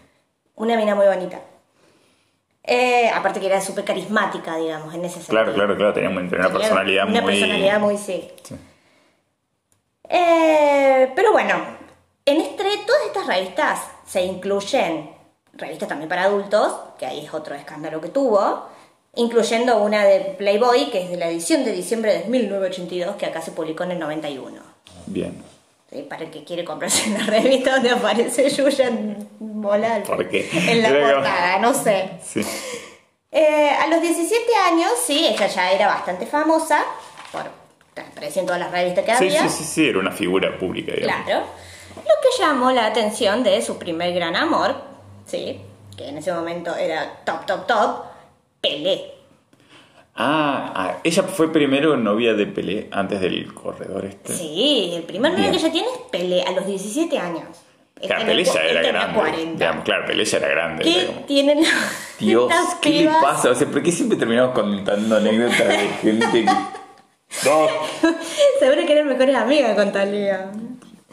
[0.56, 1.40] una mina muy bonita.
[2.64, 5.30] Eh, aparte que era súper carismática, digamos, en ese sentido.
[5.44, 7.32] Claro, claro, claro, tenía, un- tenía una Tenía personalidad una muy...
[7.40, 8.28] personalidad muy, sí.
[8.42, 8.56] Sí.
[10.10, 11.54] Eh, pero bueno,
[12.26, 15.12] en entre todas estas revistas se incluyen
[15.54, 18.66] revistas también para adultos, que ahí es otro escándalo que tuvo,
[19.16, 23.42] incluyendo una de Playboy, que es de la edición de diciembre de 1982, que acá
[23.42, 24.62] se publicó en el 91.
[25.06, 25.42] Bien.
[25.90, 26.02] ¿Sí?
[26.10, 28.90] Para el que quiere comprarse una revista donde aparece Yuya
[29.40, 30.50] bola ¿Por qué?
[30.52, 32.10] en la Creo que- portada, no sé.
[32.24, 32.42] Sí.
[33.32, 36.84] Eh, a los 17 años, sí, ella ya era bastante famosa,
[37.32, 37.44] por
[38.02, 39.48] aparecía en todas las revistas que Sí, había.
[39.50, 41.26] sí, sí, sí, era una figura pública, digamos.
[41.26, 41.46] Claro.
[42.06, 44.76] Lo que llamó la atención de su primer gran amor,
[45.26, 45.60] sí,
[45.98, 48.04] que en ese momento era top, top, top,
[48.62, 49.12] Pelé.
[50.18, 54.34] Ah, ah, ella fue primero novia de Pelé antes del corredor este.
[54.34, 57.44] Sí, el primer novio que ella tiene es Pelé, a los 17 años.
[58.00, 59.20] Claro, Pelé ya era grande.
[59.20, 59.54] 40.
[59.54, 60.84] digamos, claro, Pelé ya era grande.
[60.84, 61.64] ¿Qué tienen
[62.20, 63.50] Dios, estas ¿qué le pasa?
[63.50, 66.46] O sea, ¿por qué siempre terminamos contando anécdotas de gente que...
[67.44, 67.68] No,
[68.60, 70.52] Seguro que eran mejores amigas con Talía.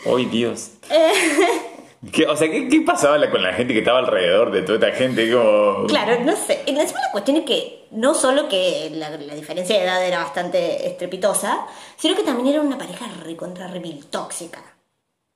[0.06, 0.72] ¡Ay, Dios!
[2.12, 4.88] ¿Qué- o sea, ¿qué, qué pasaba la- con la gente que estaba alrededor de toda
[4.88, 5.30] esta gente?
[5.32, 5.86] Como...
[5.86, 6.62] Claro, no sé.
[6.66, 10.86] Encima la cuestión es que no solo que la, la diferencia de edad era bastante
[10.88, 11.64] estrepitosa,
[11.96, 14.60] sino que también era una pareja recontra remil tóxica.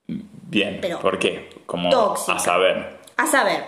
[0.09, 1.51] Bien, Pero- ¿por qué?
[1.67, 2.35] Como Tóxica.
[2.35, 2.97] a saber.
[3.17, 3.65] A saber,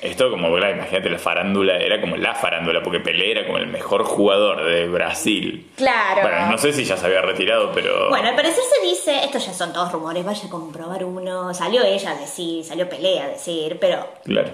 [0.00, 3.66] Esto como, claro, imagínate, la farándula era como la farándula, porque Pelé era como el
[3.66, 5.70] mejor jugador de Brasil.
[5.76, 6.20] claro.
[6.22, 8.10] Bueno, no sé si ya se había retirado, pero...
[8.10, 11.82] Bueno, al parecer se dice, estos ya son todos rumores, vaya a comprobar uno, salió
[11.82, 14.50] ella a decir, salió Pelea a decir, pero Claro.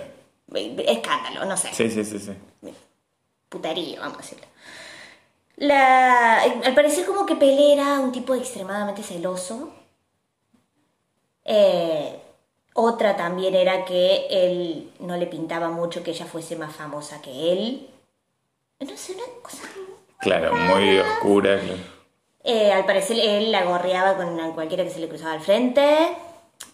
[0.55, 2.33] escándalo, no sé, Sí, sí, sí, sí.
[3.49, 4.47] puterío, vamos a decirlo.
[5.57, 9.75] La, al parecer como que Pelé era un tipo extremadamente celoso.
[11.45, 12.17] Eh,
[12.75, 17.53] otra también era que él no le pintaba mucho que ella fuese más famosa que
[17.53, 17.89] él.
[18.81, 19.63] No sé, una cosa
[20.21, 21.61] Claro, muy oscura.
[22.45, 25.85] Eh, al parecer él la gorreaba con cualquiera que se le cruzaba al frente.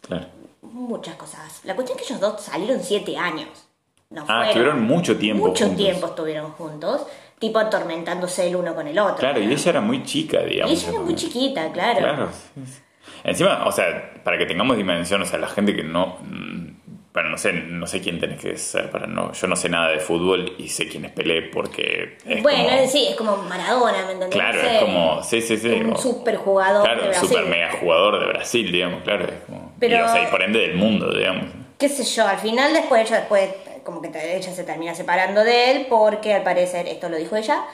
[0.02, 0.26] Claro.
[0.62, 1.60] Muchas cosas.
[1.64, 3.48] La cuestión es que ellos dos salieron siete años.
[4.10, 4.46] No Ah, fueron.
[4.48, 5.84] estuvieron mucho tiempo Mucho juntos.
[5.84, 7.02] tiempo estuvieron juntos.
[7.38, 9.16] Tipo atormentándose el uno con el otro.
[9.16, 10.72] Claro, y ella era muy chica, Y digamos.
[10.72, 11.98] ella era muy chiquita, claro.
[12.00, 12.28] Claro.
[13.24, 16.18] Encima, o sea, para que tengamos dimensión, o sea, la gente que no.
[16.22, 16.68] mm,
[17.12, 19.32] Bueno, no sé, no sé quién tenés que ser para no.
[19.32, 22.16] Yo no sé nada de fútbol y sé quién es Pelé porque.
[22.24, 24.28] Es bueno, como- sí, es como Maradona, ¿me entendés?
[24.30, 25.22] Claro, es como.
[25.24, 25.68] Sí, sí, sí.
[25.68, 29.24] Un super jugador Claro, de un super mega jugador de Brasil, digamos, claro.
[29.24, 31.46] Es como, Pero- y, o sea, y por ende del mundo, digamos.
[31.76, 33.50] qué sé yo, al final después ella después
[33.84, 37.64] como que ella se termina separando de él porque al parecer, esto lo dijo ella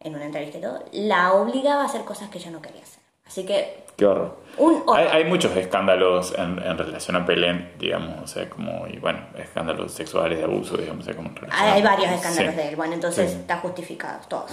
[0.00, 3.02] en una entrevista y todo, la obligaba a hacer cosas que ella no quería hacer.
[3.26, 4.36] Así que Qué horror.
[4.58, 4.98] un horror.
[4.98, 9.20] Hay, hay muchos escándalos en, en relación a Pelé, digamos, o sea, como, y bueno,
[9.38, 12.56] escándalos sexuales de abuso, digamos, o sea, como en relación hay, hay varios escándalos Sí.
[12.60, 13.36] de él, bueno, entonces Sí.
[13.38, 14.46] está justificado todo.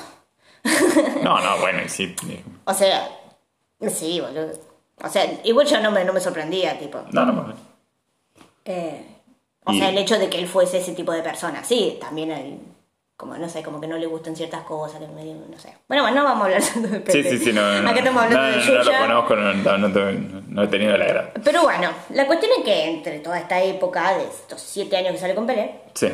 [1.24, 2.16] No, no, bueno, y sí.
[2.66, 3.08] O sea,
[3.90, 4.52] sí, boludo.
[5.04, 7.00] O sea, igual yo no me, no me sorprendía, tipo.
[7.12, 7.54] No, no, no.
[8.66, 9.06] eh,
[9.66, 12.32] o Y- sea, el hecho de que él fuese ese tipo de persona, sí, también
[12.32, 12.60] hay,
[13.22, 15.78] como no sé, como que no le gustan ciertas cosas, que medio, no sé.
[15.88, 17.30] Bueno, bueno, no vamos a hablar de Sí, Pepe.
[17.30, 17.82] sí, sí, no.
[17.82, 19.00] no Acá estamos hablando no, de no, no lo Yuya.
[19.00, 20.14] conozco, no, no, no te-
[20.50, 21.32] no he tenido la grada.
[21.44, 25.20] Pero bueno, la cuestión es que entre toda esta época, de estos siete años que
[25.20, 26.10] sale con Pelé, Sí.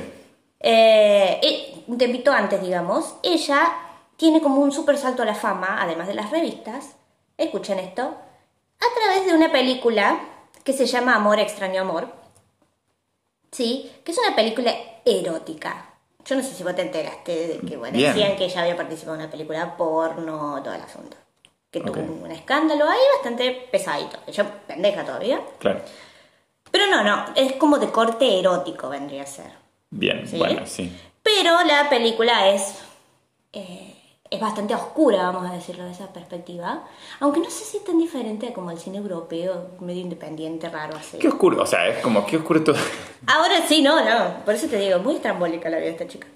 [0.59, 3.71] eh, un tempito antes, digamos, ella
[4.17, 6.95] tiene como un super salto a la fama, además de las revistas,
[7.37, 10.19] escuchen esto, a través de una película
[10.63, 12.09] que se llama Amor, extraño amor,
[13.51, 13.91] ¿sí?
[14.03, 14.73] Que es una película
[15.05, 15.85] erótica.
[16.27, 18.13] Yo no sé si vos te enteraste de que, bueno, Bien.
[18.13, 21.15] decían que ella había participado en una película porno, todo el asunto.
[21.71, 24.17] Que tuvo un escándalo ahí bastante pesadito.
[24.27, 25.41] Ella pendeja todavía.
[25.59, 25.81] Claro.
[26.71, 29.51] Pero no, no, es como de corte erótico vendría a ser.
[29.89, 30.37] Bien, ¿Sí?
[30.37, 30.93] bueno, sí.
[31.23, 32.75] Pero la película es,
[33.53, 33.95] eh,
[34.29, 36.83] es bastante oscura, vamos a decirlo de esa perspectiva.
[37.19, 41.17] Aunque no sé si es tan diferente como el cine europeo, medio independiente, raro así.
[41.17, 42.75] Qué oscuro, o sea, es como, qué oscuro todo.
[43.27, 46.27] Ahora sí, no, no, por eso te digo, muy estrambólica la vida de esta chica.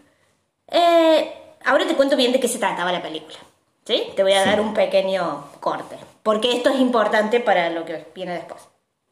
[0.68, 1.34] Eh,
[1.66, 3.38] ahora te cuento bien de qué se trataba la película.
[3.86, 4.10] ¿Sí?
[4.16, 5.98] Te voy a dar un pequeño corte.
[6.24, 8.62] Porque esto es importante para lo que viene después.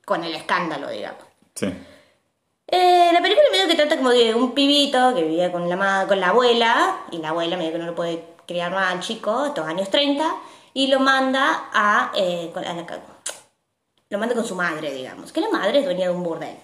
[0.05, 1.23] Con el escándalo, digamos.
[1.55, 1.73] Sí.
[2.67, 6.19] Eh, la película medio que trata como de un pibito que vivía con la, con
[6.19, 9.67] la abuela, y la abuela medio que no lo puede criar más al chico, estos
[9.67, 10.25] años 30,
[10.73, 12.85] y lo manda a, eh, a la
[14.09, 16.57] lo manda con su madre, digamos, que la madre es dueña de un burdel.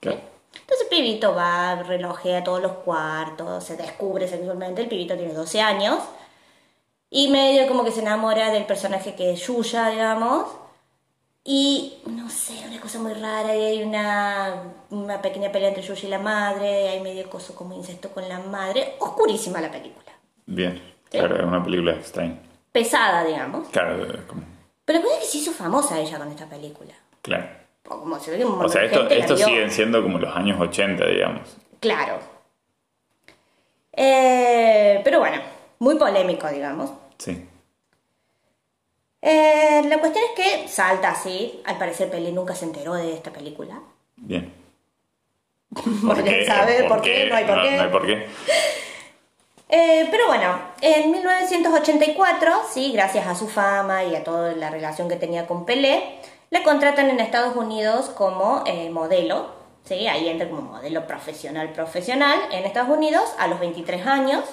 [0.00, 0.20] Claro.
[0.52, 5.62] Entonces el pibito va, relojea todos los cuartos, se descubre sexualmente, el pibito tiene 12
[5.62, 5.98] años,
[7.08, 10.46] y medio como que se enamora del personaje que es Yuya, digamos,
[11.42, 16.06] y no sé, una cosa muy rara, y hay una, una pequeña pelea entre Yuya
[16.06, 20.12] y la madre, hay medio coso como incesto con la madre, oscurísima la película,
[20.44, 20.97] Bien.
[21.10, 21.18] Sí.
[21.18, 22.38] Claro, es una película extraña.
[22.72, 24.42] pesada, digamos, Claro, como.
[24.84, 26.92] pero es que se hizo famosa ella con esta película.
[27.22, 27.46] Claro.
[27.88, 30.34] O como se ve que un O montón sea, esto, esto siguen siendo como los
[30.36, 31.56] años 80, digamos.
[31.80, 32.18] Claro.
[33.92, 35.40] Eh, pero bueno,
[35.78, 36.90] muy polémico, digamos.
[37.18, 37.46] Sí.
[39.22, 41.60] Eh, la cuestión es que salta así.
[41.64, 43.80] Al parecer Pelé nunca se enteró de esta película.
[44.16, 44.52] Bien.
[46.06, 47.76] Porque sabe por qué, no hay por qué.
[47.76, 48.26] No hay por qué.
[49.68, 55.08] Eh, pero bueno, en 1984, sí, gracias a su fama y a toda la relación
[55.08, 59.50] que tenía con Pelé, la contratan en Estados Unidos como eh, modelo,
[59.84, 64.44] sí, ahí entra como modelo profesional profesional en Estados Unidos a los 23 años,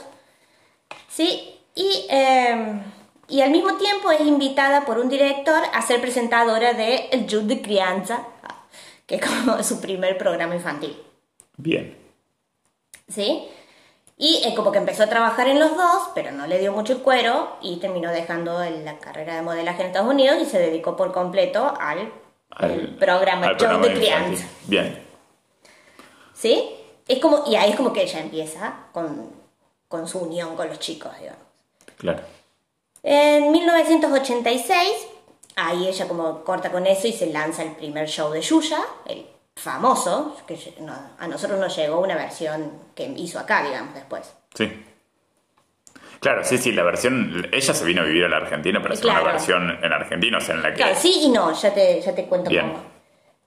[1.08, 2.82] sí, y, eh,
[3.30, 7.56] y al mismo tiempo es invitada por un director a ser presentadora de El Jude
[7.56, 8.28] de Crianza,
[9.06, 10.97] que es como su primer programa infantil.
[11.58, 12.06] Bien.
[13.08, 13.47] ¿sí?
[14.17, 16.93] Y eh, como que empezó a trabajar en los dos, pero no le dio mucho
[16.93, 20.58] el cuero y terminó dejando el- la carrera de modelaje en Estados Unidos y se
[20.60, 22.12] dedicó por completo al
[22.62, 24.45] el programa, al programa de crianza.
[24.67, 25.04] Bien.
[26.34, 26.69] ¿Sí?
[27.08, 29.32] Es como, y ahí es como que ella empieza con,
[29.89, 31.41] con su unión con los chicos, digamos.
[31.97, 32.21] Claro.
[33.04, 34.89] En 1986,
[35.58, 39.25] ahí ella como corta con eso y se lanza el primer show de Yuya, el
[39.56, 44.34] famoso, que no- a nosotros nos llegó una versión que hizo acá, digamos, después.
[44.54, 44.84] Sí.
[46.20, 47.48] Claro, sí, sí, la versión.
[47.52, 49.28] Ella se vino a vivir a la Argentina, pero es una Claro.
[49.28, 50.76] versión en argentino, o sea, en la que.
[50.78, 52.68] Claro, sí y no, ya te, ya te cuento Bien.
[52.72, 52.84] cómo.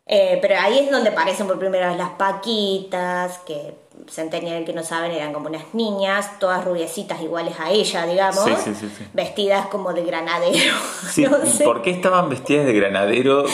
[0.07, 3.75] Eh, pero ahí es donde aparecen por primera vez las paquitas, que
[4.11, 8.55] Centennial que no saben eran como unas niñas, todas rubiecitas iguales a ella, digamos, Sí,
[8.65, 10.75] sí, sí, vestidas como de granadero,
[11.11, 13.45] Sí, no sé, ¿Por qué estaban vestidas de granadero?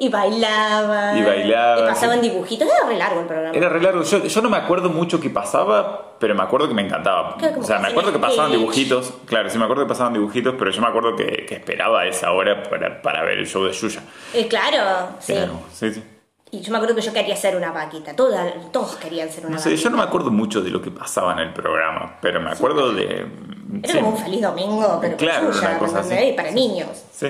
[0.00, 3.56] y bailaban, Y bailaban, y pasaban dibujitos, era re largo el programa.
[3.56, 4.02] Era re largo.
[4.02, 7.36] Yo, yo no me acuerdo mucho qué pasaba, pero me acuerdo que me encantaba.
[7.36, 9.12] Claro, O sea, que me acuerdo que pasaban dibujitos.
[9.26, 12.30] Claro, sí me acuerdo que pasaban dibujitos, pero yo me acuerdo que, que esperaba esa
[12.32, 14.02] hora para, para ver el show de Yuya.
[14.34, 15.34] Eh, claro, sí.
[15.34, 16.02] Como- sí, sí.
[16.50, 19.56] Y yo me acuerdo que yo quería ser una paquita, toda- todos querían ser una
[19.56, 19.82] No sé, paquita.
[19.84, 22.92] yo no me acuerdo mucho de lo que pasaba en el programa, pero me acuerdo
[22.92, 23.26] de...
[23.82, 23.98] Era sí.
[23.98, 26.32] como un feliz domingo, pero Claro, Yuya, una cosa así.
[26.34, 26.88] Para niños.
[27.12, 27.28] Sí.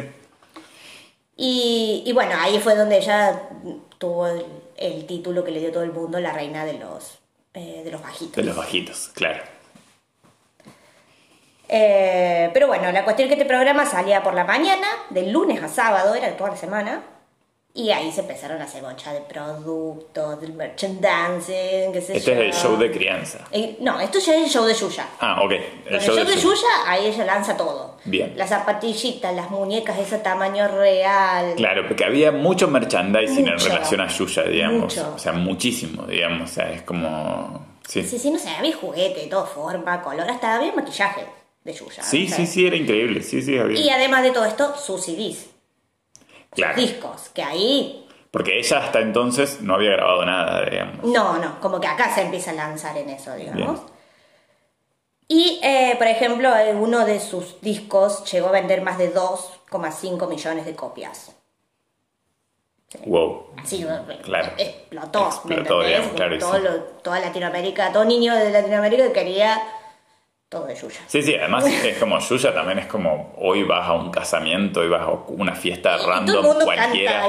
[1.37, 3.43] Y, y bueno, ahí fue donde ella
[3.99, 4.45] tuvo el,
[4.77, 7.19] el título que le dio todo el mundo, la reina de los,
[7.55, 8.37] eh, de los bajitos.
[8.37, 9.43] De los bajitos, claro.
[11.69, 15.63] Eh, pero bueno, la cuestión es que este programa salía por la mañana, del lunes
[15.63, 17.03] a sábado, era toda la semana.
[17.75, 22.41] Y ahí se empezaron a hacer bocha de productos, del merchandising, qué sé Este yo.
[22.43, 23.47] es el show de crianza.
[23.53, 25.07] Eh, no, esto ya es el show de Yuya.
[25.21, 25.53] Ah, ok.
[25.85, 27.97] Con el show de Yuya, ahí ella lanza todo.
[28.05, 28.33] Bien.
[28.37, 31.55] Las zapatillitas, las muñecas, ese tamaño real.
[31.57, 33.69] Claro, porque había mucho merchandising en Mucho.
[33.69, 34.81] relación a Yuya, digamos.
[34.97, 35.13] Mucho.
[35.15, 36.51] O sea, muchísimo, digamos.
[36.51, 37.67] O sea, es como...
[37.87, 41.25] Sí, Sí, sí, no sé, había juguete, de todo forma, color, hasta había maquillaje
[41.65, 42.03] de Yuya.
[42.03, 43.23] sí, sí, sí, era increíble.
[43.23, 43.79] Sí, sí, había.
[43.81, 45.47] Y además de todo esto, sus CDs,
[46.51, 46.77] Claro.
[46.81, 51.05] discos, que ahí, Porque ella hasta entonces no había grabado nada, digamos.
[51.05, 53.57] no, no, como que acá se empieza a lanzar en eso, digamos.
[53.81, 53.99] Bien.
[55.31, 60.27] Y, eh, por ejemplo, eh, uno de sus discos llegó a vender más de 2,5
[60.27, 61.33] millones de copias.
[63.05, 63.51] Wow.
[63.63, 63.85] Así,
[64.23, 64.53] Claro.
[64.57, 66.63] explotó, claro, Todo sí.
[66.63, 69.61] lo- toda Latinoamérica, todo niño de Latinoamérica quería
[70.49, 71.01] todo de Yuya.
[71.07, 74.89] Sí, sí, además es como Yuya también es como hoy vas a un casamiento, hoy
[74.89, 77.13] vas a una fiesta Y todo el random mundo cualquiera.
[77.13, 77.29] canta.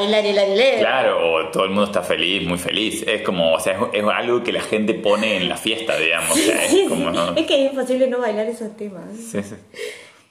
[0.80, 3.04] Claro, o todo el mundo está feliz, muy feliz.
[3.08, 6.32] Es como, o sea, es, es algo que la gente pone en la fiesta, digamos.
[6.32, 7.16] O sea, Sí, es como, sí.
[7.18, 7.36] ¿no?
[7.36, 9.04] Es que es imposible no bailar esos temas.
[9.16, 9.56] Sí, sí.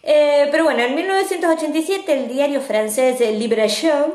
[0.02, 4.14] Eh, pero bueno, en 1987 el diario francés Libération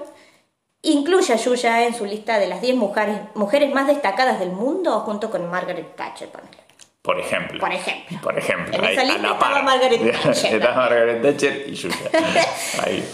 [0.81, 4.99] incluye a Yuya en su lista de las 10 mujeres, mujeres más destacadas del mundo
[5.01, 6.29] junto con Margaret Thatcher.
[6.29, 6.57] ponele.
[7.03, 7.59] Por ejemplo.
[7.59, 8.17] Por ejemplo.
[8.23, 8.73] Por ejemplo.
[8.75, 9.61] En esa ahí, a lista la estaba.
[9.61, 10.55] Margaret Thatcher.
[10.55, 11.95] Estaba Margaret Thatcher y Yuya.
[12.83, 13.05] Ahí.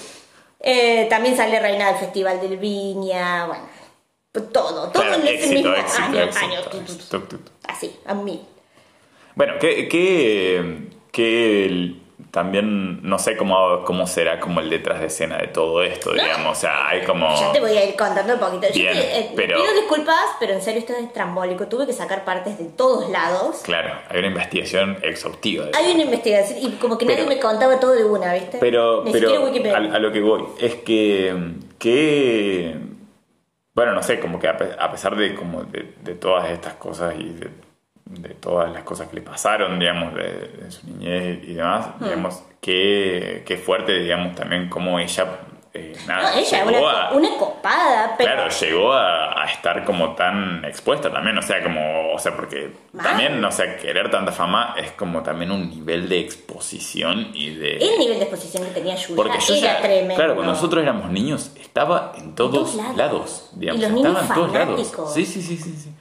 [0.61, 3.63] Eh, también sale reina del Festival del Viña, bueno,
[4.31, 7.27] pues todo, todo Claro, en ese mismo éxito, año, éxito, año, éxito, tu.
[7.27, 7.51] tu, tu.
[7.67, 8.45] así, a mí.
[9.35, 9.87] Bueno, que,
[11.11, 11.98] que el-
[12.31, 16.57] también no sé cómo, cómo será como el detrás de escena de todo esto, digamos.
[16.57, 17.27] O sea, hay como.
[17.39, 18.67] Ya te voy a ir contando un poquito.
[18.67, 21.67] Yo Bien, te- eh, pero- pido disculpas, pero en serio esto es estrambólico.
[21.67, 23.61] Tuve que sacar partes de todos lados.
[23.63, 25.65] Claro, hay una investigación exhaustiva.
[25.73, 28.57] Hay una investigación y como que nadie me contaba todo de una, ¿viste?
[28.59, 29.31] Pero, Ni pero
[29.73, 31.35] a, a lo que voy es que,
[31.79, 32.75] que
[33.73, 37.29] bueno, no sé, como que a pesar de, como de, de todas estas cosas y
[37.29, 37.49] de,
[38.09, 40.23] de todas las cosas que le pasaron, digamos, de,
[40.63, 42.03] de su niñez y demás, Hmm.
[42.05, 45.25] digamos, que, que fuerte, digamos, también como ella,
[45.73, 49.85] eh, nada, No, ella, llegó una, a- una copada, pero Claro, llegó a, a estar
[49.85, 54.31] como tan expuesta también, o sea, como, o sea, porque también, o sea, querer tanta
[54.31, 57.77] fama es como también un nivel de exposición y de...
[57.77, 60.15] el nivel de exposición que tenía Yuya Porque yo era ya, tremendo.
[60.15, 62.97] claro, cuando nosotros éramos niños, estaba en todos, todos lados.
[62.97, 63.49] lados.
[63.53, 65.13] digamos, Y los niños estaba en todos lados.
[65.13, 65.73] Sí, sí, sí, sí.
[65.77, 65.93] sí.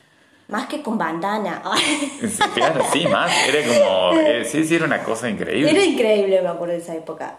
[0.48, 1.62] Más que con bandana.
[2.20, 3.30] Sí, claro, sí, más.
[3.48, 5.70] Era como, eh, sí, sí, era una cosa increíble.
[5.70, 7.36] Era increíble, me acuerdo de esa época.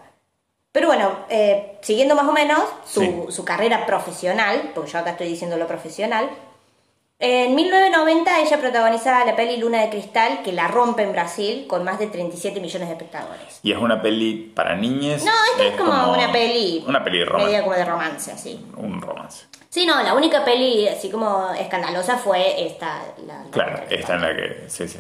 [0.71, 3.15] Pero bueno, eh, siguiendo más o menos su, Sí.
[3.29, 6.29] su carrera profesional, porque yo acá estoy diciendo lo profesional,
[7.21, 11.83] en 1990 ella protagoniza la peli Luna de Cristal, que la rompe en Brasil con
[11.83, 13.59] más de 37 millones de espectadores.
[13.61, 15.25] Y es una peli para niñes.
[15.25, 16.85] No, esta es, como, una peli.
[16.87, 17.61] Una peli Media romance.
[17.63, 18.65] como de romance, así.
[18.77, 19.47] Un romance.
[19.69, 23.01] Sí, no, la única peli así como escandalosa fue esta.
[23.25, 24.69] La, la Claro, esta en la que.
[24.69, 24.99] Sí, sí.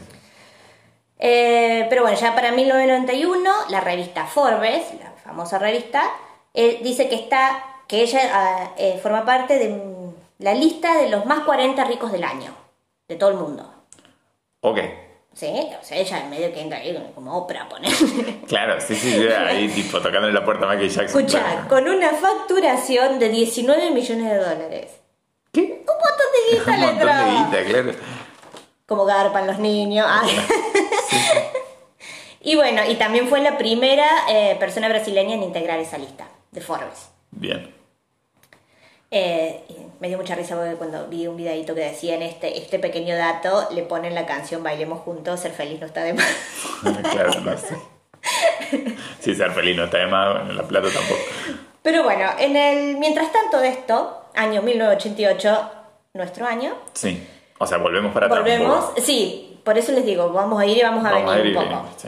[1.17, 6.03] Eh, pero bueno, ya para 1991, la revista Forbes, la famosa revista,
[6.53, 9.81] eh, dice que está, que ella ah, eh, forma parte de
[10.37, 12.55] la lista de los más 40 ricos del año,
[13.07, 13.73] de todo el mundo.
[14.61, 14.79] Ok.
[15.39, 15.47] ¿Sí?
[15.47, 17.93] O sea, ella en medio que entra ahí como ópera, poner.
[18.49, 21.21] Claro, sí, sí, sí, ahí tipo tocando en la puerta a Michael Jackson.
[21.21, 21.69] Escucha, claro.
[21.69, 24.91] con una facturación de 19 millones de dólares.
[25.53, 25.61] ¿Qué?
[25.61, 27.91] Un montón de guita Un le montón de guita, claro.
[28.85, 30.05] Como garpan los niños.
[30.09, 30.29] Ay.
[32.41, 36.59] y bueno, y también fue la primera eh, persona brasileña en integrar esa lista de
[36.59, 37.11] Forbes.
[37.31, 37.78] Bien.
[39.11, 39.63] Eh,
[39.99, 43.15] me dio mucha risa porque cuando vi un videito que decía en este, este pequeño
[43.17, 46.27] dato, le ponen la canción Bailemos juntos, ser feliz no está de más.
[47.11, 47.75] claro, no sé.
[49.19, 51.19] Sí, ser feliz no está de más, bueno, la plata tampoco.
[51.81, 55.71] Pero bueno, en el mientras tanto de esto, año 1988,
[56.13, 57.27] nuestro año, Sí.
[57.57, 58.41] O sea, volvemos para atrás.
[58.41, 58.85] volvemos.
[59.03, 61.55] Sí, por eso les digo, vamos a ir y vamos a Vamos a venir ir
[61.55, 61.89] y un poco.
[61.97, 62.07] sí.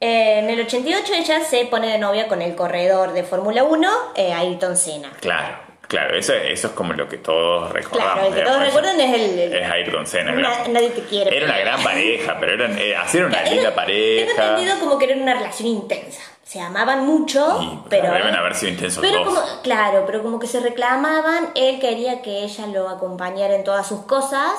[0.00, 3.90] Eh, en el 88 ella se pone de novia con el corredor de Fórmula 1,
[4.16, 5.10] eh, Ayrton Senna.
[5.20, 5.56] Claro,
[5.94, 8.12] claro, eso, eso es como lo que todos recordamos.
[8.14, 8.66] Claro, el que todos digamos.
[8.74, 9.52] recuerdan es el...
[9.54, 10.32] Es Ayrton Senna.
[10.32, 10.72] Na- claro.
[10.72, 11.36] nadie te quiere.
[11.36, 14.30] Era una gran pareja, pero eran, eh, hacían una linda Tengo pareja.
[14.50, 16.20] entendido como que era una relación intensa.
[16.42, 18.12] Se amaban mucho, pero...
[18.12, 19.34] deben haber sido intensos Pero dos.
[19.34, 23.88] como, claro, pero como que se reclamaban, él quería que ella lo acompañara en todas
[23.88, 24.52] sus cosas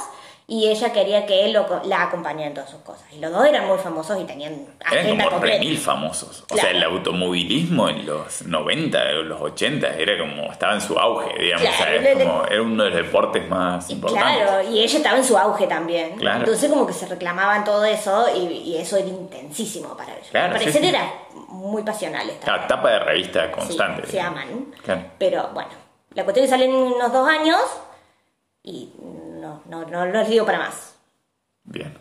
[0.48, 3.04] y ella quería que él lo- la acompañara en todas sus cosas.
[3.12, 6.44] Y los dos eran muy famosos y tenían Eran como remil famosos.
[6.44, 6.62] O Claro.
[6.62, 11.34] sea, el automovilismo en los 90, en los 80 era como, estaba en su auge,
[11.40, 11.62] digamos.
[11.66, 14.38] Claro, o sea, es le- le- como, era uno de los deportes más Y importantes.
[14.44, 16.16] claro, y ella estaba en su auge también.
[16.18, 16.40] Claro.
[16.42, 20.28] Entonces como que se reclamaban todo eso y, y eso era intensísimo para ellos.
[20.30, 20.88] Claro, Al parecer sí.
[20.90, 21.12] era
[21.50, 22.46] muy pasional esta.
[22.46, 24.06] Claro, tapa de revista Sí, constante.
[24.08, 24.74] se aman.
[24.84, 25.02] Claro.
[25.18, 25.70] Pero bueno,
[26.14, 27.60] la cuestión es que salen unos dos años
[28.64, 28.90] y
[29.46, 30.96] no, no, no, no les digo para más.
[31.64, 31.98] Bien.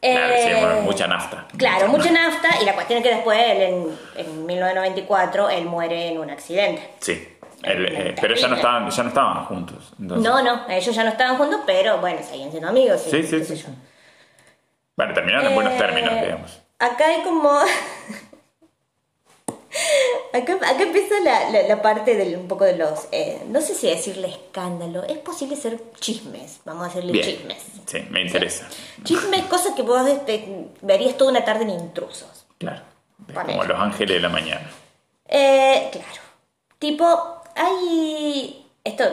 [0.00, 1.46] Claro, sí, Eh, bueno, mucha nafta.
[1.58, 6.08] Claro, mucha nafta y la cuestión es que después, él en, en 1994, él muere
[6.08, 6.90] en un accidente.
[7.00, 7.36] Sí.
[7.62, 9.92] El- eh, pero ya no estaban, ya no estaban juntos.
[10.00, 10.24] entonces.
[10.26, 13.02] No, no, ellos ya no estaban juntos, pero bueno, seguían siendo amigos.
[13.02, 13.56] Sí, sí, sí.
[13.56, 13.66] sí.
[14.96, 16.62] Bueno, terminaron en buenos Eh, términos, digamos.
[16.78, 17.58] Acá hay como.
[20.32, 23.08] Acá, acá empieza la, la- la parte del un poco de los.
[23.12, 25.02] eh, no sé si decirle escándalo.
[25.04, 26.60] Es posible ser chismes.
[26.64, 27.24] Vamos a hacerle Bien.
[27.24, 27.58] chismes.
[27.86, 28.68] Sí, me interesa.
[29.04, 32.46] Chismes, cosas que vos este, verías toda una tarde en intrusos.
[32.58, 32.82] Claro.
[33.46, 34.70] Como los ángeles de la mañana.
[35.28, 36.20] Eh, claro.
[36.78, 38.66] Tipo, hay.
[38.84, 39.04] Esto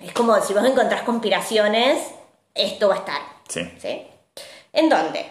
[0.00, 1.98] es como si vos encontrás conspiraciones,
[2.54, 3.20] esto va a estar.
[3.48, 3.62] Sí.
[3.80, 4.02] ¿Sí?
[4.72, 5.24] ¿En dónde?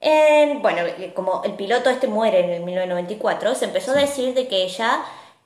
[0.00, 4.34] En, bueno, eh, como el piloto este muere en el 1994, se empezó a decir
[4.34, 5.02] de que ella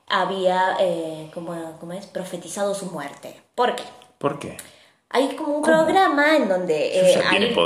[0.07, 2.05] había, eh, como, ¿cómo es?
[2.05, 3.41] Profetizado su muerte.
[3.55, 3.83] ¿Por qué?
[4.17, 4.57] ¿Por qué?
[5.09, 7.23] Hay como un programa en donde, eh,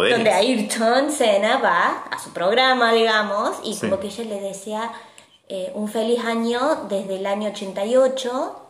[0.09, 3.81] donde Ayrton Senna va a su programa, digamos, y Sí.
[3.81, 4.91] como que ella le desea
[5.47, 8.61] eh, un feliz año desde el año 88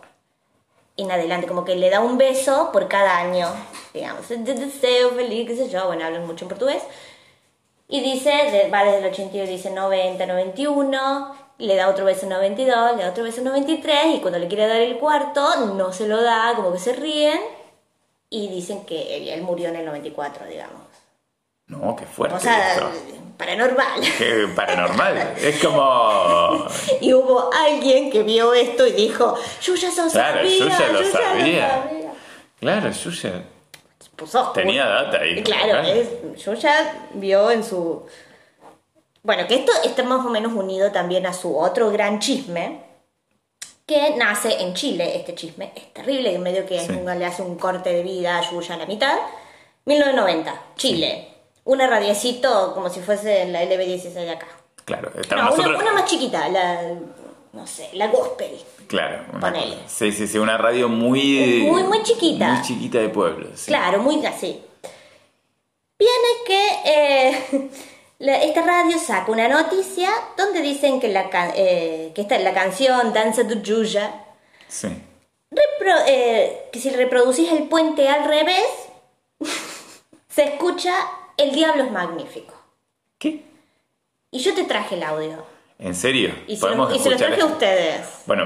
[0.98, 3.48] en adelante, como que le da un beso por cada año,
[3.94, 4.28] digamos.
[4.28, 6.84] Deseo feliz, qué sé yo, bueno, hablan mucho en portugués.
[7.88, 12.96] Y dice, va desde el 82, dice 90, 91, le da otro beso en 92,
[12.98, 16.08] le da otro beso en 93, y cuando le quiere dar el cuarto, no se
[16.08, 17.40] lo da, como que se ríen,
[18.30, 20.82] y dicen que él, él murió en el 94, digamos.
[21.68, 22.36] No, qué fuerte.
[22.36, 22.90] O sea, esto.
[23.38, 24.02] paranormal.
[24.18, 25.34] Qué paranormal.
[25.42, 26.68] Es como.
[27.02, 30.88] Y hubo alguien que vio esto y dijo, yo ya lo Claro, sabía, yo ya
[30.90, 31.70] lo yo sabía.
[31.70, 32.12] sabía".
[32.60, 33.44] Claro, Yuya
[34.16, 35.44] Puso tenía data ahí.
[35.44, 36.08] Claro, es,
[36.44, 38.06] yo ya vio en su...
[39.24, 42.82] Bueno, que esto está más o menos unido también a su otro gran chisme,
[43.86, 46.92] que nace en Chile, este chisme es terrible, y en medio que Sí.
[46.92, 49.18] un- le hace un corte de vida a Yuya a la mitad.
[49.86, 51.28] 1990, Chile.
[51.66, 54.48] Una radiecito como si fuese la LB16 de acá.
[54.86, 56.82] Claro, No, una, una más chiquita, la...
[57.56, 58.52] no sé, la gospel.
[58.88, 59.78] Claro, una Ponele.
[59.88, 61.64] Sí, sí, sí, una radio muy.
[61.68, 62.54] Muy, muy chiquita.
[62.54, 63.48] Muy chiquita de pueblo.
[63.56, 63.66] sí.
[63.68, 64.62] Claro, muy así.
[65.98, 67.70] Viene que eh,
[68.20, 73.14] la- esta radio saca una noticia donde dicen que la, eh, que esta, la canción
[73.14, 74.24] Danza de Yuya,
[74.68, 74.90] Sí.
[75.52, 78.66] repro- eh, que si reproducís el puente al revés,
[80.30, 80.94] se escucha
[81.38, 82.54] El Diablo es Magnífico.
[83.18, 83.44] ¿Qué?
[84.32, 85.46] Y yo te traje el audio.
[85.80, 86.34] ¿En serio?
[86.48, 88.24] Y se, ¿Podemos lo, y se traje a ustedes.
[88.26, 88.46] Bueno,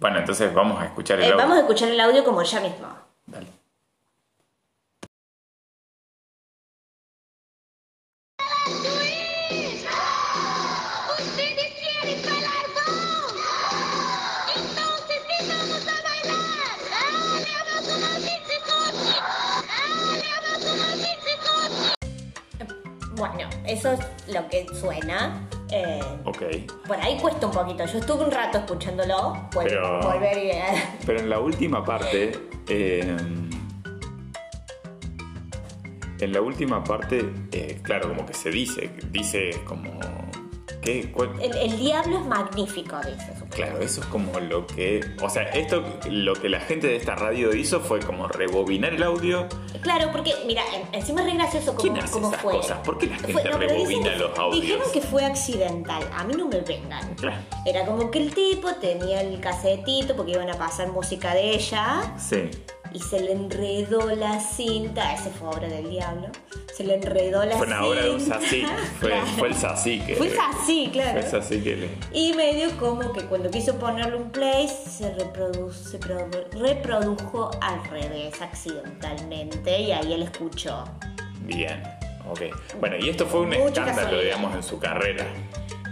[0.00, 1.36] bueno, entonces vamos a escuchar el Eh, audio.
[1.38, 2.88] vamos a escuchar el audio como ya mismo.
[23.66, 24.00] Eso es
[24.34, 25.48] lo que suena.
[25.70, 26.42] Eh, Ok.
[26.86, 27.84] Por ahí cuesta un poquito.
[27.86, 29.48] Yo estuve un rato escuchándolo.
[29.52, 30.50] Pero- Volver y.
[31.04, 32.32] Pero en la última parte.
[32.68, 33.16] eh,
[36.18, 40.00] En la última parte, eh, claro, como que se dice, dice como...
[40.86, 43.32] El, el diablo es magnífico, dice.
[43.50, 45.00] Claro, eso es como lo que...
[45.22, 49.02] O sea, esto, lo que la gente de esta radio hizo fue como rebobinar el
[49.02, 49.46] audio.
[49.82, 52.52] Claro, porque, mira, en- encima es re gracioso cómo, ¿Quién hace esas fue.
[52.52, 52.78] cosas?
[52.78, 54.62] ¿Por qué la gente Fue- no, pero dicen rebobina los audios?
[54.62, 56.02] Dijeron que fue accidental.
[56.14, 57.14] A mí no me vengan.
[57.14, 57.36] Claro.
[57.64, 62.14] Era como que el tipo tenía el casetito porque iban a pasar música de ella
[62.18, 62.50] Sí.
[62.92, 65.14] y se le enredó la cinta.
[65.14, 66.28] Ese fue obra del diablo.
[66.76, 67.80] Se le enredó la Fue cinta.
[67.80, 68.62] una obra de un sací.
[69.00, 69.26] Fue, Claro.
[69.38, 70.14] fue el sací que...
[70.16, 71.12] Fue así, claro.
[71.12, 71.88] Fue el sací que le...
[72.12, 77.82] Y medio como que cuando quiso ponerle un play se, reprodu- se pro- reprodujo al
[77.88, 80.84] revés accidentalmente y ahí él escuchó.
[81.40, 81.82] Bien.
[82.28, 82.42] Ok.
[82.80, 84.22] Bueno, y esto fue un Mucha escándalo, casualidad.
[84.24, 85.24] digamos, en su carrera.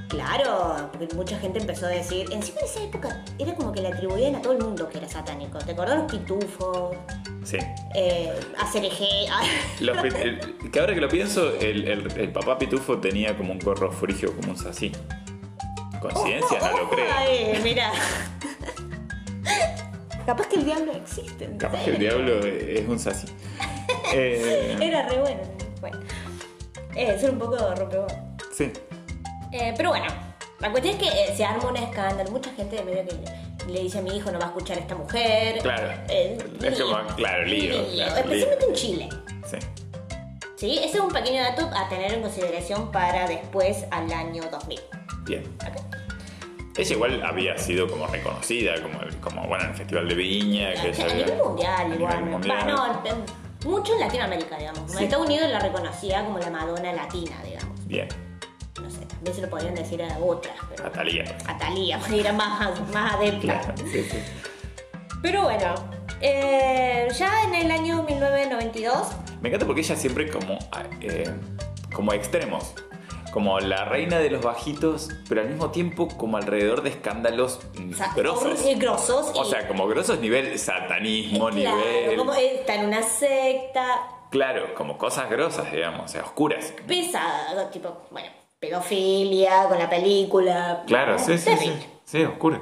[0.08, 3.88] Claro, porque mucha gente empezó a decir, encima de esa época era como que le
[3.88, 5.58] atribuían a todo el mundo que era satánico.
[5.58, 6.96] ¿Te acordás los pitufos?
[7.44, 7.58] Sí.
[7.94, 8.32] Eh.
[9.80, 13.52] Los pi- el- que ahora que lo pienso, el, el- el papá Pitufo tenía como
[13.52, 14.92] un gorro frigio, como un sací.
[16.00, 16.58] ¿Coincidencia?
[16.60, 17.06] No lo creo.
[17.16, 17.90] Ay, mira.
[20.26, 21.44] Capaz que el diablo existe.
[21.44, 23.26] ¿en Capaz que el diablo es un sací.
[24.14, 25.40] Eh, Era re bueno.
[25.80, 25.98] Bueno.
[26.94, 28.12] Eh, ser un poco rompehuevos.
[28.52, 28.70] sí.
[29.56, 30.06] Eh, pero bueno,
[30.58, 32.30] la cuestión es que eh, se arma un escándalo.
[32.32, 34.80] Mucha gente de medio que le, dice a mi hijo no va a escuchar a
[34.80, 35.58] esta mujer.
[35.62, 35.92] Claro.
[36.08, 37.16] Eh, Es como, lío.
[37.16, 38.68] claro, lío, claro, Especialmente lío.
[38.68, 39.08] en Chile.
[39.46, 39.56] Sí.
[40.56, 40.78] ¿Sí?
[40.78, 44.80] Ese es un pequeño dato a tener en consideración para después al año 2000.
[45.24, 45.42] Bien.
[45.60, 45.80] ¿ok?
[46.76, 50.72] Ella igual había sido como reconocida, como, como bueno, en el Festival de Viña.
[50.74, 52.16] Que a nivel mundial, a igual.
[52.16, 52.58] nivel mundial.
[52.64, 54.90] Bueno, en- mucho en Latinoamérica, digamos.
[54.92, 55.04] En Sí.
[55.04, 57.86] Estados Unidos la reconocía como la Madonna latina, digamos.
[57.86, 58.08] Bien.
[59.24, 60.86] También se lo podrían decir a otras, pero.
[60.86, 61.24] A Thalía.
[61.46, 63.40] A Thalía, porque era más, más adepta.
[63.40, 64.18] Claro, sí, sí.
[65.22, 65.74] Pero bueno,
[66.20, 69.08] eh, ya en el año 1992,
[69.40, 70.58] Me encanta porque ella siempre como,
[71.00, 71.30] eh,
[71.94, 72.74] como extremos.
[73.32, 77.92] Como la reina de los bajitos, pero al mismo tiempo como alrededor de escándalos mm,
[77.92, 78.64] o sea, grosos.
[78.64, 82.16] eh, grosos O y- sea, como grosos nivel satanismo, claro, nivel...
[82.16, 86.72] como está en una secta Claro, como cosas grosas, digamos, o sea, oscuras.
[86.86, 88.28] pesada, tipo, bueno,
[88.66, 90.82] pedofilia con la película.
[90.86, 91.72] Claro, sí, sí, sí.
[92.04, 92.60] Sí, oscura.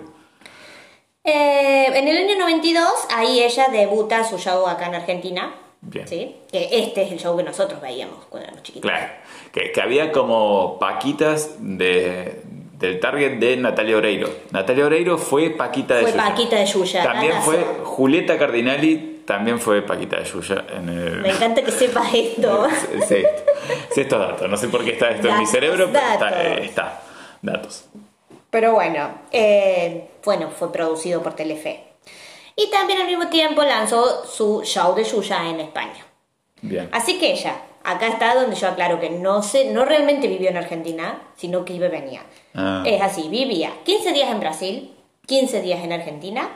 [1.25, 2.85] Eh, en el año 92,
[3.15, 5.55] ahí ella debuta su show acá en Argentina.
[5.81, 6.07] Bien.
[6.07, 6.37] ¿sí?
[6.51, 8.91] Que este es el show que nosotros veíamos cuando éramos chiquitos.
[8.91, 9.13] Claro.
[9.53, 12.43] Que, que había como paquitas de,
[12.79, 14.29] del target de Natalia Oreiro.
[14.51, 16.25] Natalia Oreiro fue Paquita de Fue Yuya.
[16.25, 21.21] Paquita de Yuya, También fue Julieta Cardinali, también fue Paquita de Yuya en el...
[21.23, 22.69] Me encanta que sepas esto.
[23.09, 23.23] Sí,
[23.95, 24.49] sí, estos datos.
[24.49, 26.41] No sé por qué está esto en mi cerebro, pero está, datos.
[26.41, 27.03] eh, está.
[27.41, 27.85] Datos.
[28.51, 31.85] Pero bueno, eh, bueno, fue producido por Telefe.
[32.57, 36.05] Y también al mismo tiempo lanzó su show de Yuya en España.
[36.61, 36.89] Bien.
[36.93, 40.57] Así que ella, acá está donde yo aclaro que no sé, no realmente vivió en
[40.59, 42.23] Argentina, sino que iba y venía.
[42.55, 42.83] Ah.
[42.87, 44.95] Es así, vivía 15 días en Brasil,
[45.27, 46.51] 15 días en Argentina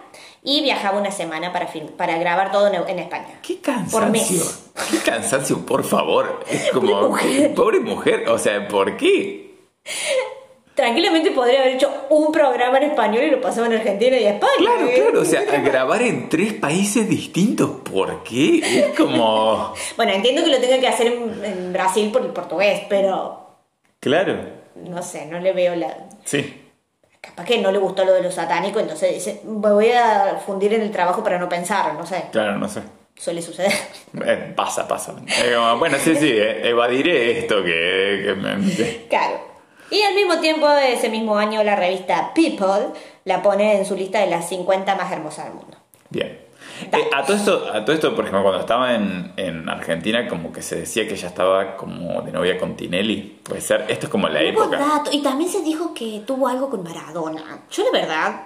[0.46, 3.40] y viajaba una semana para, film- para grabar todo en, en España.
[3.42, 4.08] Qué Por cansancio.
[4.10, 4.70] mes.
[4.90, 6.40] Qué cansancio, por favor.
[6.48, 6.88] Es como.
[6.92, 7.54] Pobre mujer.
[7.54, 8.28] Pobre mujer.
[8.30, 9.54] O sea, ¿por qué?
[10.74, 14.52] Tranquilamente podría haber hecho un programa en español y lo pasaba en Argentina y España.
[14.58, 15.20] Claro, claro.
[15.22, 17.70] O sea, grabar en tres países distintos.
[17.82, 18.58] ¿Por qué?
[18.58, 19.72] Es como.
[19.96, 23.56] Bueno, entiendo que lo tenga que hacer en, en Brasil por el portugués, pero
[24.00, 24.36] Claro.
[24.76, 25.96] no sé, no le veo la...
[26.24, 26.62] Sí.
[27.26, 30.72] Capaz que no le gustó lo de lo satánico, entonces dice, me voy a fundir
[30.74, 32.82] en el trabajo para no pensar, no sé, Claro, no sé.
[33.16, 33.72] suele suceder.
[34.24, 35.12] Eh, pasa, pasa.
[35.12, 36.30] Como, bueno, sí, sí.
[36.30, 38.22] eh, evadiré esto que.
[38.24, 39.40] que me- Claro.
[39.90, 42.88] Y al mismo tiempo, ese mismo año, la revista People
[43.24, 45.76] la pone en su lista de las 50 más hermosas del mundo.
[46.10, 46.40] Bien.
[46.92, 50.52] Eh, a, todo esto, a todo esto, por ejemplo, cuando estaba en, en Argentina, como
[50.52, 53.40] que se decía que ella estaba como de novia con Tinelli.
[53.42, 53.86] Puede ser.
[53.88, 55.02] Esto es como la época.
[55.12, 57.60] y también se dijo que tuvo algo con Maradona.
[57.70, 58.40] Yo la verdad,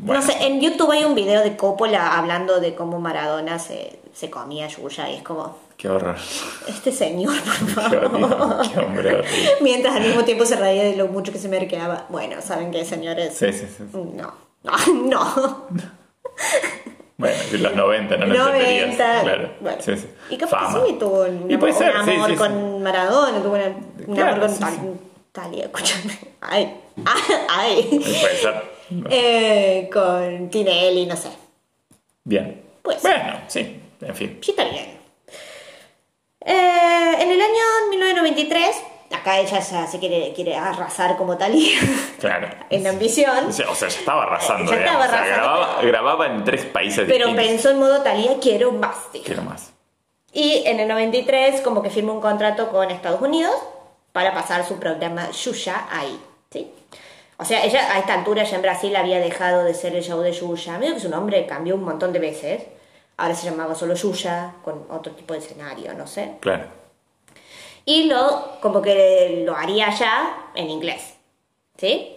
[0.00, 4.00] Bueno, no sé, en YouTube hay un video de Coppola hablando de cómo Maradona se,
[4.14, 6.16] se comía Yuya y es como, Qué horror.
[6.68, 8.66] este señor, por Qué, favor.
[8.72, 9.24] qué hombre.
[9.60, 12.06] Mientras al mismo tiempo se reía de lo mucho que se me quedaba.
[12.08, 13.34] Bueno, ¿saben qué, señores?
[13.36, 13.84] Sí, sí, sí.
[13.92, 14.32] No,
[14.64, 15.66] no, no.
[17.18, 18.86] Bueno, en los 90, no lo entenderías.
[18.98, 19.22] 90.
[19.22, 19.50] Claro.
[19.60, 19.78] Bueno.
[19.80, 20.06] Sí, sí.
[20.30, 20.84] Y capaz Fama.
[20.84, 24.44] que sí, tuvo un amor, ser, un amor sí, con Maradona, tuvo una- un Claro,
[24.44, 25.00] amor con.
[25.32, 26.18] Talia, escúchame.
[26.42, 26.74] Ay,
[27.48, 27.88] ay.
[27.90, 28.62] Puede ser.
[29.10, 31.28] Eh, con Tinelli, no sé.
[32.24, 32.62] Bien.
[32.82, 33.00] Pues.
[33.02, 33.80] Bueno, sí.
[34.02, 34.38] En fin.
[34.42, 34.96] Sí, está bien.
[36.44, 38.76] Eh, en el año 1993,
[39.26, 41.78] acá ella ya se quiere, quiere arrasar como Talía
[42.20, 42.48] Claro.
[42.70, 43.46] en ambición.
[43.46, 44.70] O sea, ya estaba arrasando.
[44.72, 45.06] Ya estaba digamos.
[45.06, 45.42] O sea, arrasando.
[45.42, 47.46] grababa, grababa en tres países Pero distintos.
[47.46, 49.12] pensó en modo Talía, quiero más.
[49.12, 49.24] dijo.
[49.24, 49.72] Quiero más.
[50.32, 53.54] Y en el 93 como que firma un contrato con Estados Unidos
[54.12, 56.20] para pasar su programa Yuya ahí,
[56.50, 56.70] ¿sí?
[57.38, 60.20] O sea, ella a esta altura ya en Brasil había dejado de ser el show
[60.20, 60.78] de Yuya.
[60.78, 62.62] Medio que su nombre cambió un montón de veces.
[63.18, 66.32] Ahora se llamaba solo Yuya, con otro tipo de escenario, no sé.
[66.40, 66.64] Claro.
[67.86, 71.14] Y lo, como que lo haría ya en inglés.
[71.78, 72.16] ¿Sí?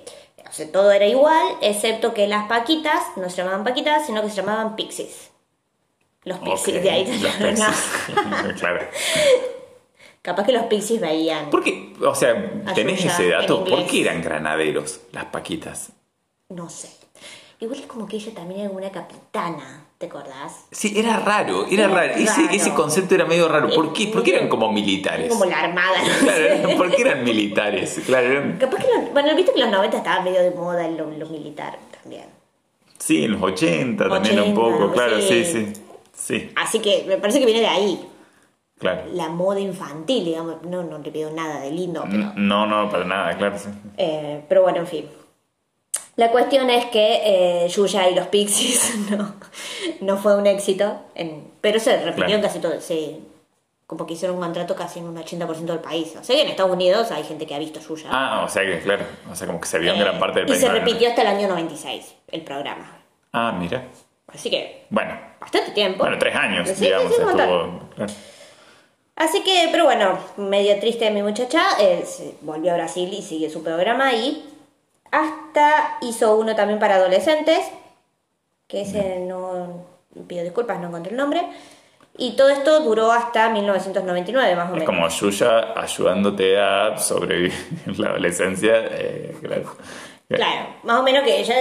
[0.50, 4.30] O sea, todo era igual, excepto que las paquitas no se llamaban paquitas, sino que
[4.30, 5.30] se llamaban pixies.
[6.24, 7.12] Los pixies, de ahí te
[7.48, 7.92] pixies.
[8.60, 8.88] claro.
[10.24, 11.52] Capaz que los pixies veían.
[11.52, 11.94] ¿Por qué?
[12.02, 13.64] O sea, ¿tenés ese dato?
[13.64, 15.92] ¿Por qué eran granaderos las paquitas?
[16.50, 16.90] No sé.
[17.60, 20.66] Igual es como que ella también era una capitana, ¿te acordás?
[20.72, 22.14] Sí, era raro, era Era raro.
[22.14, 22.54] Ese, raro.
[22.56, 23.70] ese concepto era medio raro.
[23.70, 24.08] ¿Por qué?
[24.08, 25.30] ¿Por qué eran como militares?
[25.32, 28.02] Como la armada, no Claro, ¿por qué eran militares?
[28.06, 30.88] Claro, eran- Capaz que, los- bueno, viste que en los 90 estaba medio de moda
[30.88, 32.26] lo, lo militar también.
[32.98, 35.66] sí, en los 80 también un 80, poco, claro, sí, sí.
[35.74, 35.74] sí.
[36.14, 38.06] Sí, Así que me parece que viene de ahí.
[38.78, 39.04] claro.
[39.14, 40.64] La moda infantil, digamos.
[40.64, 42.34] No, no le pido nada de lindo, pero...
[42.36, 43.70] No, no, para nada, claro, sí.
[43.98, 45.06] Eh, pero bueno, en fin.
[46.20, 49.34] La cuestión es que eh, Yuya y los Pixies no,
[50.02, 52.34] no fue un éxito, en- pero se repitió Claro.
[52.36, 53.20] en casi todo, se,
[53.88, 56.14] como que hicieron un contrato casi en un 80% del país.
[56.20, 58.10] O sea que en Estados Unidos hay gente que ha visto Yuya.
[58.12, 60.40] Ah, o sea que, claro, o sea, como que se vio en Eh, gran parte
[60.40, 60.62] del y país.
[60.62, 60.74] se ¿no?
[60.74, 62.98] repitió hasta el año 96, el programa.
[63.32, 63.86] Ah, mira.
[64.28, 66.00] Así que, Bueno, bastante tiempo.
[66.00, 67.34] bueno, tres años, Sí, digamos, sí, estuvo.
[67.36, 67.80] claro.
[69.16, 73.50] Así que, pero bueno, medio triste mi muchacha, eh, se volvió a Brasil y siguió
[73.50, 74.49] su programa ahí.
[75.12, 77.60] Hasta hizo uno también para adolescentes,
[78.68, 79.86] que ese no,
[80.28, 81.48] pido disculpas, no encontré el nombre.
[82.18, 84.86] Y todo esto duró hasta 1999, más o Es menos.
[84.86, 87.54] como Yuya ayudándote a sobrevivir
[87.86, 89.76] en la adolescencia, eh, claro.
[90.28, 91.56] Claro, más o menos que ella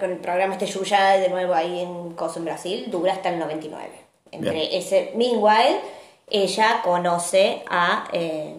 [0.00, 3.38] con el programa este Yuya de nuevo ahí en Coso en Brasil dura hasta el
[3.38, 3.90] 99.
[4.32, 4.68] Entre Bien.
[4.72, 5.78] ese, meanwhile,
[6.26, 8.56] ella conoce a eh,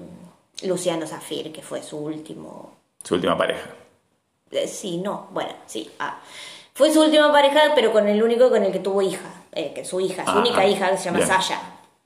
[0.63, 2.71] Luciano Zafir, que fue su último
[3.03, 3.69] Su última pareja.
[4.51, 5.89] Eh, Sí, no, bueno, sí.
[5.99, 6.19] ah.
[6.73, 9.25] Fue su última pareja, pero con el único con el que tuvo hija.
[9.51, 11.27] eh, que su hija, su Ah, única ah, hija, que se llama bien.
[11.27, 11.59] Sasha.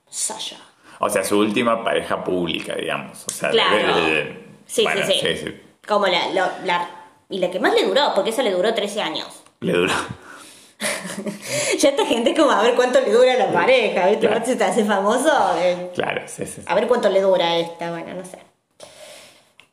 [0.08, 0.56] Sasha.
[0.98, 3.22] O sea, su última pareja pública, digamos.
[3.28, 3.94] O sea, Claro.
[3.96, 6.90] de- de- de- Sí, bueno, sí, sí, Como la, la- la-
[7.28, 9.26] Y la que más le duró, porque esa le duró 13 años.
[9.60, 9.92] Le duró.
[11.78, 14.26] ya esta gente es como a ver cuánto le dura la pareja, ¿viste?
[14.26, 14.44] Claro.
[14.44, 16.52] Si te hace famoso, eh, Claro, sí, sí.
[16.56, 16.62] sí.
[16.66, 18.38] a ver cuánto le dura esta, bueno, no sé.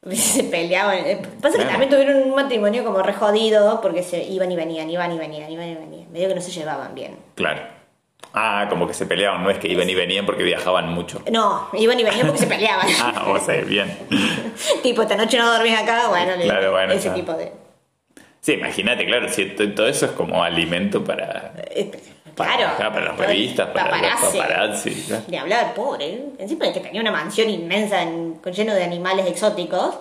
[0.11, 0.97] Se peleaban.
[1.05, 4.89] eh, Pasa que también tuvieron un matrimonio como re jodido porque se iban y venían,
[4.89, 6.11] iban y venían, iban y venían.
[6.11, 7.17] Medio que no se llevaban bien.
[7.35, 7.61] Claro.
[8.33, 11.21] Ah, como que se peleaban, no es que iban y venían porque viajaban mucho.
[11.31, 12.87] No, iban y venían porque se peleaban.
[13.01, 13.95] Ah, o sea, bien.
[14.83, 17.13] tipo, esta noche no dormís acá, bueno, le- Claro, bueno, ese ya.
[17.13, 17.51] tipo de.
[18.39, 21.91] Sí, imagínate, claro, si to- todo eso es como alimento para, eh,
[22.45, 22.93] para, Claro.
[22.93, 24.37] para las revistas, para los Paparazzi.
[24.37, 24.91] paparazzi.
[25.07, 25.23] claro.
[25.27, 26.05] De hablar, pobre.
[26.07, 26.25] ¿eh?
[26.39, 29.95] Encima de que tenía una mansión inmensa en- con lleno de animales exóticos.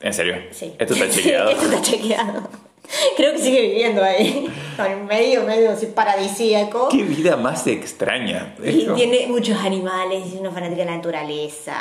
[0.00, 0.36] En serio.
[0.50, 0.74] Sí.
[0.78, 1.50] Esto está chequeado.
[1.50, 2.48] Esto está chequeado.
[3.16, 4.52] Creo que sigue viviendo ahí.
[4.76, 6.88] Con medio, medio así paradisíaco.
[6.90, 8.54] Qué vida más extraña.
[8.62, 11.76] Y tiene muchos animales, es una fanática de la naturaleza.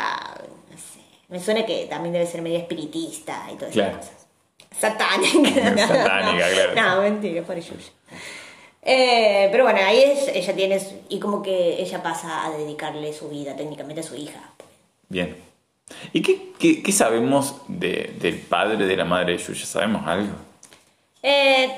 [0.69, 0.99] No sé.
[1.27, 3.97] Me suena que también debe ser medio espiritista y todas Claro.
[3.99, 4.27] esas cosas.
[4.79, 5.87] Satánica.
[5.87, 6.75] Satánica, claro.
[6.75, 7.75] No, mentira, por Yuya.
[8.83, 10.81] Eh, pero bueno, ahí es, ella tiene.
[11.09, 14.39] Y como que ella pasa a dedicarle su vida técnicamente a su hija.
[15.09, 15.35] Bien.
[16.13, 19.65] ¿Y qué, qué- qué sabemos de- del padre de la madre de Yuya?
[19.65, 20.33] ¿Sabemos algo?
[21.21, 21.69] Eh,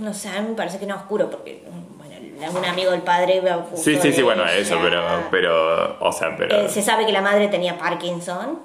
[0.00, 1.62] no sé, a mí me parece que no es oscuro porque,
[1.96, 3.42] bueno, un amigo del padre.
[3.74, 4.56] Sí, sí, sí, bueno, ella.
[4.56, 6.54] eso, pero, pero, o sea, pero...
[6.56, 8.60] Eh, se sabe que la madre tenía Parkinson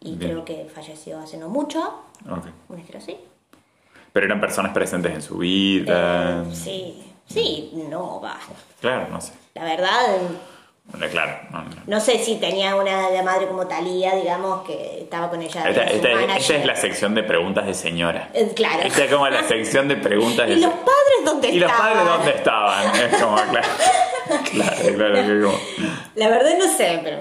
[0.00, 0.30] y Bien.
[0.30, 1.80] creo que falleció hace no mucho.
[2.30, 2.46] ok.
[2.68, 3.18] Una historia así.
[4.12, 6.42] Pero eran personas presentes en su vida.
[6.46, 8.38] Eh, sí, sí, no, va.
[8.80, 9.32] Claro, no sé.
[9.54, 10.18] La verdad,
[10.86, 11.70] Bueno, claro, no, no.
[11.86, 15.68] no sé si tenía una de madre como Talía, digamos, que estaba con ella.
[15.68, 18.30] Esta, esta- es la sección de preguntas de señora.
[18.32, 18.82] Eh, claro.
[18.84, 21.92] Esta es como la sección de preguntas de ¿Y los padres dónde ¿Y los estaban?
[21.94, 22.96] padres dónde estaban?
[22.96, 23.68] Es como, claro.
[24.28, 25.58] Claro, claro, que como...
[26.16, 27.18] La verdad no sé, pero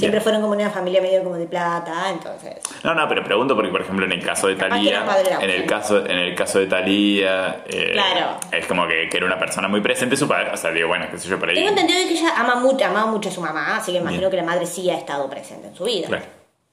[0.00, 0.22] siempre Bien.
[0.22, 2.56] fueron como una familia medio como de plata, entonces.
[2.82, 5.04] No, no, pero pregunto porque, por ejemplo, en el caso de Talía,
[5.40, 8.38] en el caso, en el caso de Talía, eh, Claro.
[8.50, 11.06] es como que, que era una persona muy presente su padre, o sea, digo, bueno,
[11.10, 11.54] qué sé yo, por ahí.
[11.54, 14.30] Tengo entendido que ella ama mucho, amaba mucho a su mamá, así que imagino Bien.
[14.32, 16.08] que la madre sí ha estado presente en su vida.
[16.08, 16.24] Claro.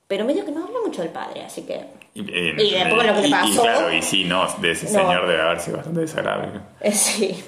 [0.08, 1.86] Pero medio que no habla mucho del padre, así que.
[2.14, 3.62] Y, eh, Y después lo que le y- y pasó.
[3.62, 4.92] claro, y sí, no, de ese No.
[5.00, 6.62] señor debe haber sido bastante desagradable.
[6.82, 7.44] eh, sí.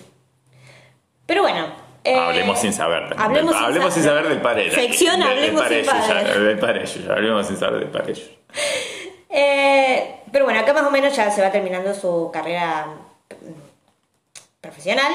[1.26, 1.68] Pero bueno.
[2.04, 3.10] Eh, hablemos sin saber.
[3.10, 3.22] también.
[3.22, 4.72] Hablemos, Del- sin, hablemos sin saber del padre.
[4.72, 6.80] Sección Hablemos sin padre.
[6.80, 8.18] Del Yuya, hablemos sin saber del.
[9.32, 12.88] Eh, pero bueno, acá más o menos ya se va terminando su carrera
[13.30, 15.12] mm, profesional.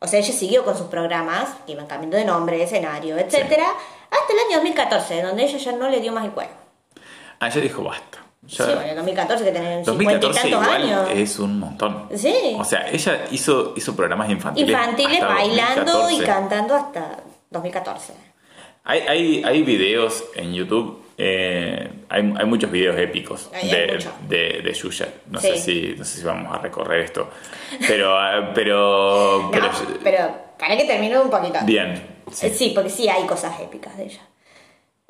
[0.00, 3.64] O sea, ella siguió con sus programas, que iban cambiando de nombre, de escenario, etcétera,
[4.10, 6.50] hasta el año 2014, donde ella ya no le dio más el cuero.
[7.38, 8.23] Ah, ella dijo basta.
[8.46, 11.08] Sí, bueno, en 2014 que tenían 50 y 2014 tantos igual años.
[11.14, 12.08] es un montón.
[12.14, 12.34] Sí.
[12.58, 14.70] O sea, ella hizo, hizo programas infantiles.
[14.70, 16.14] Infantiles bailando 2014.
[16.22, 17.16] y cantando hasta
[17.50, 18.12] 2014.
[18.84, 24.12] Hay, hay, hay videos en YouTube, eh, hay, hay muchos videos épicos Hay- de, mucho.
[24.28, 25.08] de, de Yuya.
[25.30, 25.48] No, Sí.
[25.48, 27.30] sé si, no sé si vamos a recorrer esto.
[27.88, 29.72] Pero, ah, pero, pero No,
[30.02, 30.18] pero
[30.58, 31.58] para que termine un poquito.
[31.64, 31.92] bien.
[31.92, 32.50] Eh, Sí.
[32.50, 34.20] Sí, porque sí hay cosas épicas de ella.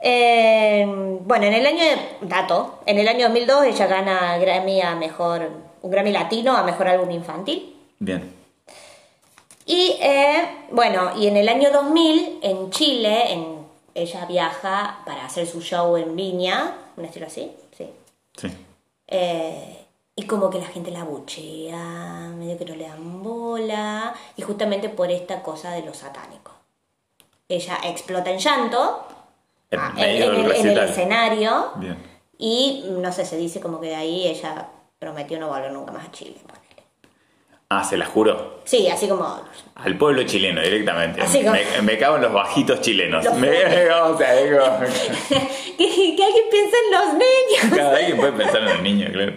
[0.07, 0.85] Eh,
[1.25, 1.83] bueno, en el año,
[2.21, 5.49] dato, en el año 2002 ella gana Grammy a mejor,
[5.81, 7.75] un Grammy latino a mejor álbum infantil.
[7.99, 8.31] Bien.
[9.65, 15.47] Y eh, bueno, y en el año 2000 en Chile, en, ella viaja para hacer
[15.47, 17.89] su show en Viña, un estilo así, sí.
[18.37, 18.49] Sí.
[19.07, 19.87] Eh,
[20.17, 24.91] y como que la gente la buchea, medio que no le dan bola, y justamente
[24.91, 26.53] por esta cosa de lo satánico.
[27.49, 29.07] Ella explota en llanto
[29.75, 30.89] En ah, medio en, del el, en el recital.
[30.89, 31.97] escenario Bien.
[32.39, 34.69] y no sé, se dice como que de ahí ella
[34.99, 36.37] prometió no volver nunca más a Chile.
[37.71, 38.61] Ah, se la juro.
[38.65, 39.41] Sí, así como...
[39.75, 41.21] Al pueblo chileno directamente.
[41.23, 43.25] Así como- me, me cago en los bajitos chilenos.
[43.25, 44.79] Los Me, o sea, como-
[45.79, 47.77] que, que alguien piense en los niños.
[47.79, 49.33] cada alguien puede pensar en el niño, claro.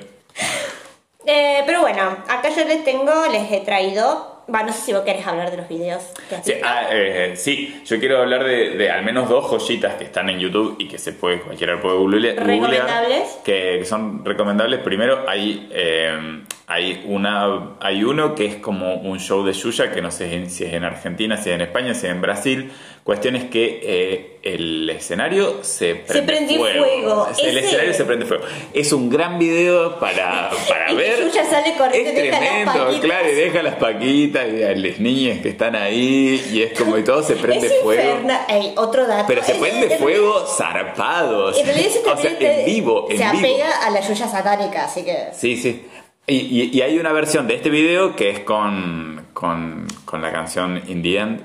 [1.26, 4.37] Eh, pero bueno, acá yo les tengo, les he traído...
[4.54, 6.68] Va, no sé si vos querés hablar de los videos que has Sí, visto.
[6.70, 10.40] ah, eh, sí, yo quiero hablar de, de al menos dos joyitas que están en
[10.40, 12.48] YouTube y que se puede, cualquiera puede google- googlear.
[12.48, 13.40] ¿Recomendables?
[13.44, 14.80] Que, que son recomendables.
[14.80, 20.02] Primero hay, eh, hay, una, hay uno que es como un show de Yuya, que
[20.02, 22.72] no sé si es en Argentina, si es en España, si es en Brasil.
[23.08, 27.30] Cuestión es que eh, el escenario se prende, prende fuego.
[27.42, 28.44] El Ese- escenario se prende fuego.
[28.74, 31.24] Es un gran video para, para Y ver.
[31.24, 33.00] Yuya sale corriendo es deja las tremendo, paquitas.
[33.06, 36.98] claro, y deja las paquitas y a las niñas que están ahí y es como
[36.98, 38.28] y todo se prende es fuego.
[38.50, 39.24] Ey, otro dato.
[39.26, 41.58] Pero se Es- prende es- fuego zarpados.
[41.58, 43.38] En realidad ese o sea, te- en vivo, en se vivo.
[43.40, 45.28] apega a la Yuya satánica, así que.
[45.34, 45.82] Sí, sí.
[46.28, 50.30] Y, y- y hay una versión de este video que es con, con, con la
[50.34, 51.42] canción In the End.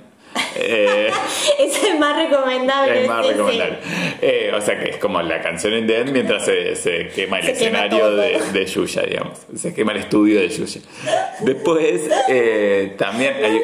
[0.55, 1.11] Eh,
[1.59, 3.03] Es el más recomendable.
[3.03, 3.39] es más sí, sí.
[3.39, 3.79] recomendable.
[4.21, 7.39] Eh, o sea que es como la canción In the End mientras se, se quema
[7.39, 9.39] el Se escenario de, de Yuya, digamos.
[9.55, 10.81] Se quema el estudio de Yuya.
[11.41, 13.61] Después eh, también hay,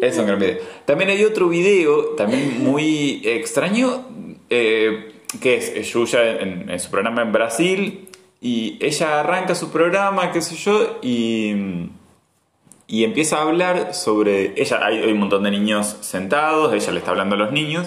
[0.00, 0.58] Es un gran video.
[0.84, 4.06] También hay otro video, también muy extraño,
[4.48, 8.08] que es Yuya en, en su programa en Brasil.
[8.40, 11.90] Y ella arranca su programa, qué sé yo, y,
[12.88, 14.60] y empieza a hablar sobre.
[14.60, 17.86] Ella, hay, un montón de niños sentados, ella le está hablando a los niños.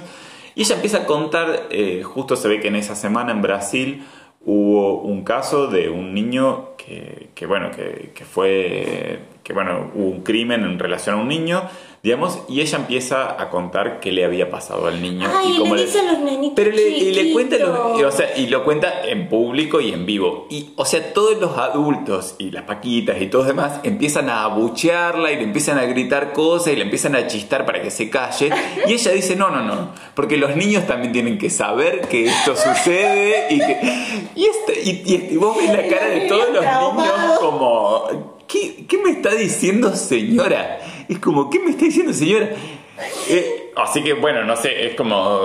[0.53, 4.05] Y ella empieza a contar, eh, justo se ve que en esa semana en Brasil
[4.45, 10.07] hubo un caso de un niño que, que, bueno, que, que fue, que bueno, hubo
[10.07, 11.63] un crimen en relación a un niño,
[12.03, 15.27] digamos, y ella empieza a contar qué le había pasado al niño.
[15.31, 18.47] Ay, y cómo le los nenitos Pero le, y le cuenta, los- o sea, y
[18.47, 20.47] lo cuenta en público y en vivo.
[20.49, 25.31] Y, o sea, todos los adultos y las paquitas y todos demás empiezan a abuchearla
[25.31, 28.49] y le empiezan a gritar cosas y le empiezan a chistar para que se calle.
[28.87, 32.55] Y ella dice, no, no, no, porque los niños también tienen que saber que esto
[32.55, 33.77] sucede y que...
[34.35, 38.40] Y, este- y, y- y vos ves la cara de todos los niños como...
[38.51, 40.79] ¿Qué, me está diciendo señora?
[41.07, 42.49] Es como, ¿qué me está diciendo señora?
[43.29, 45.39] Eh, así que bueno, no sé, es como...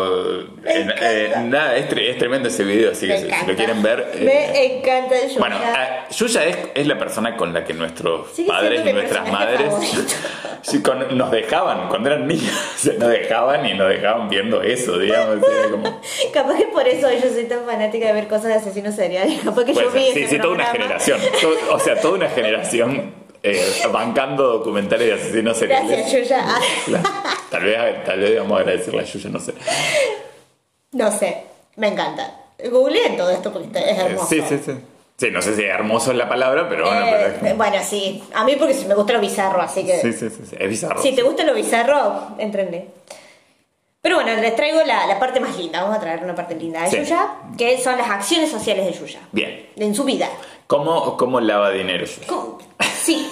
[0.64, 4.10] eh, eh, nada, es, es tremendo ese video, así que si, si lo quieren ver...
[4.14, 5.38] eh, Me encanta Yuya.
[5.38, 9.72] bueno, ah, Yuya es, es la persona con la que nuestros padres y nuestras madres
[10.62, 12.52] sí, con- nos dejaban cuando eran niños.
[12.98, 15.38] Nos dejaban y nos dejaban viendo eso, digamos.
[15.70, 16.00] como-
[16.32, 19.40] Capaz que por eso yo soy tan fanática de ver cosas de asesinos seriales.
[19.44, 20.18] Capaz que yo puede vi ser.
[20.22, 20.98] ese sí, sí, toda una programa.
[21.00, 21.20] generación.
[21.70, 23.12] O sea, toda una generación
[23.52, 25.90] eh, bancando documentales de asesinos seriales.
[25.98, 26.44] Gracias, Yuya.
[27.50, 29.54] Tal vez, tal vez vamos a agradecerle a Yuya, no sé.
[30.92, 31.44] No sé,
[31.76, 32.40] me encanta.
[32.70, 34.26] Googleen todo esto porque es Eh, hermoso.
[34.28, 34.72] Sí, sí, sí.
[35.18, 38.22] Sí, no sé si hermoso es la palabra, pero bueno, Eh, pero es bueno, sí.
[38.34, 39.98] A mí porque me gusta lo bizarro, así que...
[40.00, 41.00] sí, sí, sí, sí, es bizarro.
[41.02, 42.88] Si te gusta lo bizarro, entrenle.
[44.02, 45.82] Pero bueno, les traigo la, la parte más linda.
[45.82, 46.96] Vamos a traer una parte linda de Sí.
[46.98, 47.28] Yuya,
[47.58, 49.20] que son las acciones sociales de Yuya.
[49.32, 49.68] Bien.
[49.76, 50.28] En su vida.
[50.66, 52.06] ¿Cómo, cómo lava dinero?
[52.26, 52.58] ¿Cómo?
[53.02, 53.30] Sí.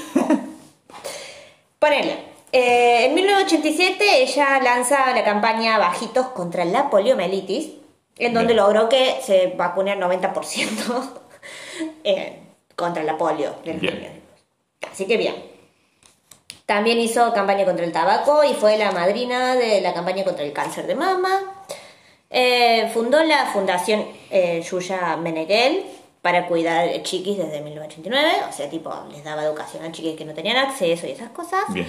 [1.78, 2.18] Ponele.
[2.52, 7.70] eh, en 1987 ella lanza la campaña Bajitos contra la poliomielitis,
[8.18, 8.64] en donde Bien.
[8.64, 11.10] logró que se vacune el 90%
[12.04, 12.38] eh,
[12.76, 14.12] contra la polio de los niños.
[14.90, 15.34] Así que bien.
[16.66, 20.52] También hizo campaña contra el tabaco y fue la madrina de la campaña contra el
[20.52, 21.64] cáncer de mama.
[22.30, 25.84] Eh, fundó la fundación eh, Yuya Meneghel
[26.24, 30.32] para cuidar chiquis desde 1989, o sea, tipo, les daba educación a chiquis que no
[30.32, 31.64] tenían acceso y esas cosas.
[31.68, 31.86] Bien.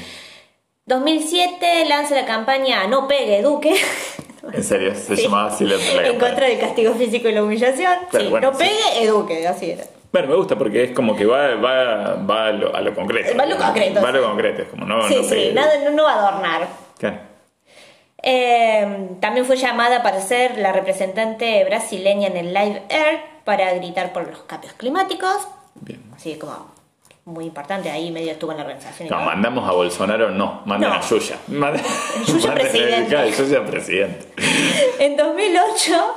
[0.87, 3.75] 2007 lanza la campaña No pegue, Duque.
[4.53, 5.23] En serio, se Sí.
[5.23, 6.19] llamaba así la, la en campaña.
[6.19, 7.93] contra del castigo físico y la humillación.
[8.11, 8.63] Pero sí, bueno, no sí.
[8.65, 9.85] pegue, eduque, así era.
[10.11, 13.35] Bueno, me gusta porque es como que va, va, va a, lo, a lo concreto.
[13.37, 15.07] Va a lo concreto, Va a lo concreto, es como no.
[15.07, 15.53] sí, no sí, pegue.
[15.53, 16.67] nada, no, no va a adornar.
[16.99, 17.17] Claro.
[18.21, 24.11] Eh, también fue llamada para ser la representante brasileña en el Live Air para gritar
[24.11, 25.47] por los cambios climáticos.
[25.75, 26.01] Bien.
[26.15, 26.73] Así como
[27.25, 29.09] muy importante, ahí medio estuvo en la organización.
[29.09, 30.95] No, mandamos a Bolsonaro, no, manden No.
[30.95, 31.37] a Yuya.
[31.49, 31.81] Manden-
[32.27, 33.31] Yuya presidente.
[33.37, 34.27] Yuya presidente.
[34.99, 36.15] En 2008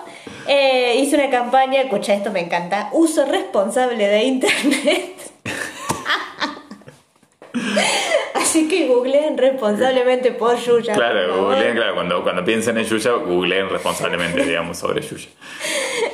[0.49, 5.15] eh, hizo una campaña, escucha esto, me encanta, uso responsable de Internet.
[8.49, 10.95] Así que googleen responsablemente por Yuya.
[10.95, 15.29] Claro, googleen, claro, cuando, cuando piensen en Yuya, googleen responsablemente, digamos, sobre Yuya.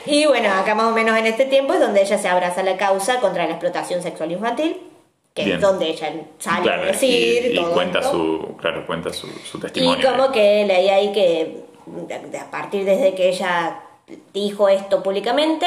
[0.06, 2.76] Y bueno, acá más o menos en este tiempo es donde ella se abraza la
[2.76, 4.78] causa contra la explotación sexual infantil,
[5.32, 5.56] que Bien.
[5.56, 8.10] es donde ella sale Claro, a decir y, y todo cuenta esto.
[8.10, 10.10] su, claro, cuenta su, su Y testimonio.
[10.10, 11.62] como que leí ahí que
[12.40, 13.80] a partir desde que ella
[14.32, 15.66] dijo esto públicamente,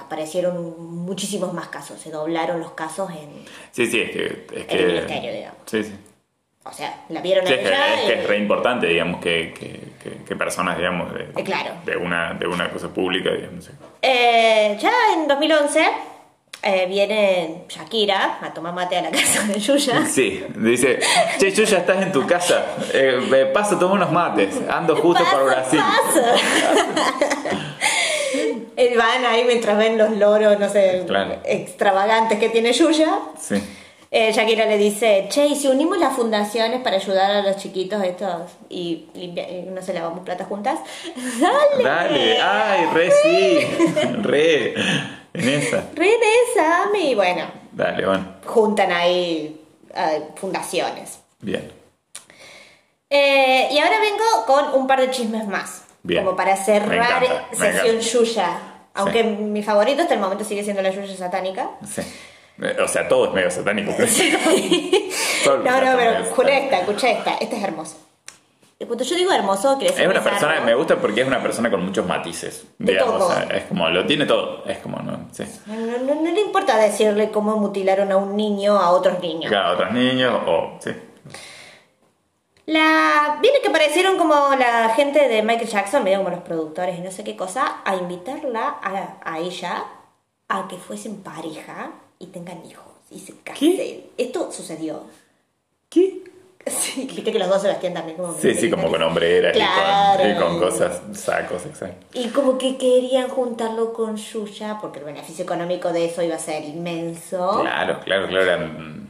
[0.00, 3.44] aparecieron muchísimos más casos, se doblaron los casos en...
[3.70, 4.46] Sí, sí, es que...
[4.54, 5.58] Es que El ministerio, digamos.
[5.66, 5.92] Sí, sí.
[6.68, 9.20] O sea, la vieron Sí, a es, que, es que y- es re importante, digamos,
[9.20, 9.54] que,
[10.26, 11.70] que, personas, digamos, de, Eh, claro.
[11.84, 13.64] de, una, de una cosa pública, digamos.
[13.64, 13.70] sí.
[14.02, 15.82] Eh, ya en 2011
[16.62, 20.04] eh, viene Shakira a tomar mate a la casa de Yuya.
[20.06, 20.98] Sí, dice,
[21.38, 22.64] che, Yuya, estás en tu casa,
[23.30, 25.80] me paso, toma unos mates, ando justo por Brasil.
[25.80, 26.34] pasa.
[28.76, 31.36] Eh, Van ahí mientras ven los loros, no sé, Claro.
[31.44, 33.18] extravagantes que tiene Yuya.
[33.40, 33.56] Sí.
[34.10, 38.02] Eh, Shakira le dice, che, y si unimos las fundaciones para ayudar a los chiquitos
[38.02, 40.78] estos y, limpia- y no se lavamos plata juntas,
[41.40, 41.84] dale.
[41.84, 43.58] Dale, ay, re sí,
[44.22, 44.74] re,
[45.34, 45.84] en esa.
[45.94, 47.14] Re en esa, Ami.
[47.14, 49.60] Bueno, Dale, bueno, juntan ahí
[49.94, 51.18] eh, fundaciones.
[51.40, 51.70] bien.
[53.10, 55.82] Eh, y ahora vengo con un par de chismes más.
[56.02, 56.24] Bien.
[56.24, 58.06] Como para Me cerrar encanta, me sesión encanta.
[58.06, 58.58] Yuya.
[58.94, 61.70] Aunque mi favorito hasta el momento sigue siendo la Yuya satánica.
[61.86, 62.02] Sí.
[62.60, 63.92] Eh, O sea, todo es medio satánico.
[65.46, 65.62] No, no,
[65.96, 67.34] pero es escucha esta, escucha esta.
[67.38, 67.96] Esta es hermosa.
[68.86, 71.84] Cuando yo digo hermoso, decir Es una persona, me gusta porque es una persona con
[71.84, 73.28] muchos matices, De digamos, todo.
[73.28, 75.28] o sea, es como, lo tiene todo, es como, ¿no?
[75.32, 75.44] Sí.
[75.66, 79.50] No, no- no- no le importa decirle cómo mutilaron a un niño a otros niños.
[79.50, 80.90] Claro, otros niños, o, sí.
[82.66, 83.38] La...
[83.40, 87.10] Viene que aparecieron como la gente de Michael Jackson, medio como los productores y no
[87.10, 89.84] sé qué cosa, a invitarla a, a ella
[90.48, 94.04] a que fuesen pareja y tengan hijos y se casen.
[94.16, 95.02] Esto sucedió.
[95.88, 96.22] ¿Qué?
[96.68, 98.34] Sí, viste que los dos Sebastián también como...
[98.34, 100.22] Sí, sí, como con hombreras Claro.
[100.28, 102.06] y, con, y con cosas, sacos, exacto.
[102.12, 106.38] Y como que querían juntarlo con Yuya porque el beneficio económico de eso iba a
[106.38, 107.60] ser inmenso.
[107.62, 108.44] Claro, claro, claro.
[108.44, 109.08] eran-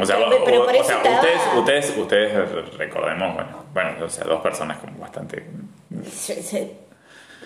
[0.00, 3.50] o sea, pero- pero o- por o eso sea, estaba- ustedes, ustedes, ustedes recordemos, bueno,
[3.74, 5.44] bueno, o sea, dos personas como bastante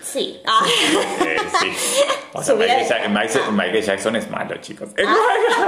[0.05, 0.41] Sí.
[0.45, 0.61] Ah.
[1.25, 1.71] Eh, sí.
[2.33, 4.89] O sea, Michael, Jack- Michael- Michael Jackson es malo, chicos.
[4.95, 5.17] Es malo.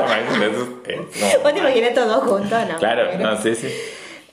[0.08, 1.58] Michael Jackson es Vos te malo.
[1.60, 2.78] imaginas todos juntos, ¿no?
[2.78, 3.68] Claro, no, sí, sí.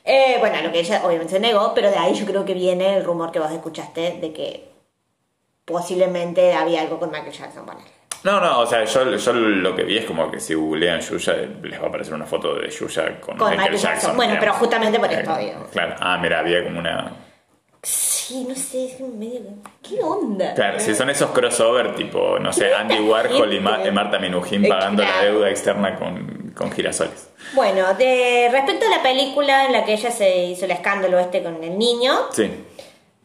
[0.04, 2.96] Eh, bueno, lo que ella obviamente se negó, pero de ahí yo creo que viene
[2.98, 4.68] el rumor que vos escuchaste de que
[5.64, 7.64] posiblemente había algo con Michael Jackson.
[7.64, 7.80] Bueno,
[8.22, 11.34] No, no, o sea, yo, yo lo que vi es como que si googlean Yuya,
[11.62, 13.92] les va a aparecer una foto de Yuya con, Con Michael, Michael Jackson.
[13.94, 14.16] Jackson.
[14.16, 15.68] Bueno, pero justamente por Eh, esto, digamos.
[15.70, 17.12] Claro, ah, mira, había como una.
[17.84, 19.40] Sí, no sé, es medio...
[19.82, 20.54] ¿Qué onda?
[20.54, 23.88] Claro, si son esos crossover tipo, no sé, Andy Warhol y, Ma- gente?
[23.88, 27.28] y Marta Minujín pagando la deuda externa con, con girasoles.
[27.52, 31.42] Bueno, de respecto a la película en la que ella se hizo el escándalo este
[31.42, 32.50] con el niño, Sí.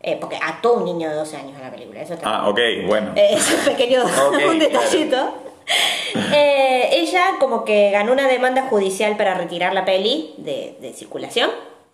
[0.02, 2.60] eh, porque ató un niño de 12 años en la película, eso está Ah, ok,
[2.88, 3.14] bueno.
[3.16, 4.04] Eh, es un pequeño
[4.50, 5.34] un detallito.
[6.34, 11.50] Eh, ella como que ganó una demanda judicial para retirar la peli de, de circulación.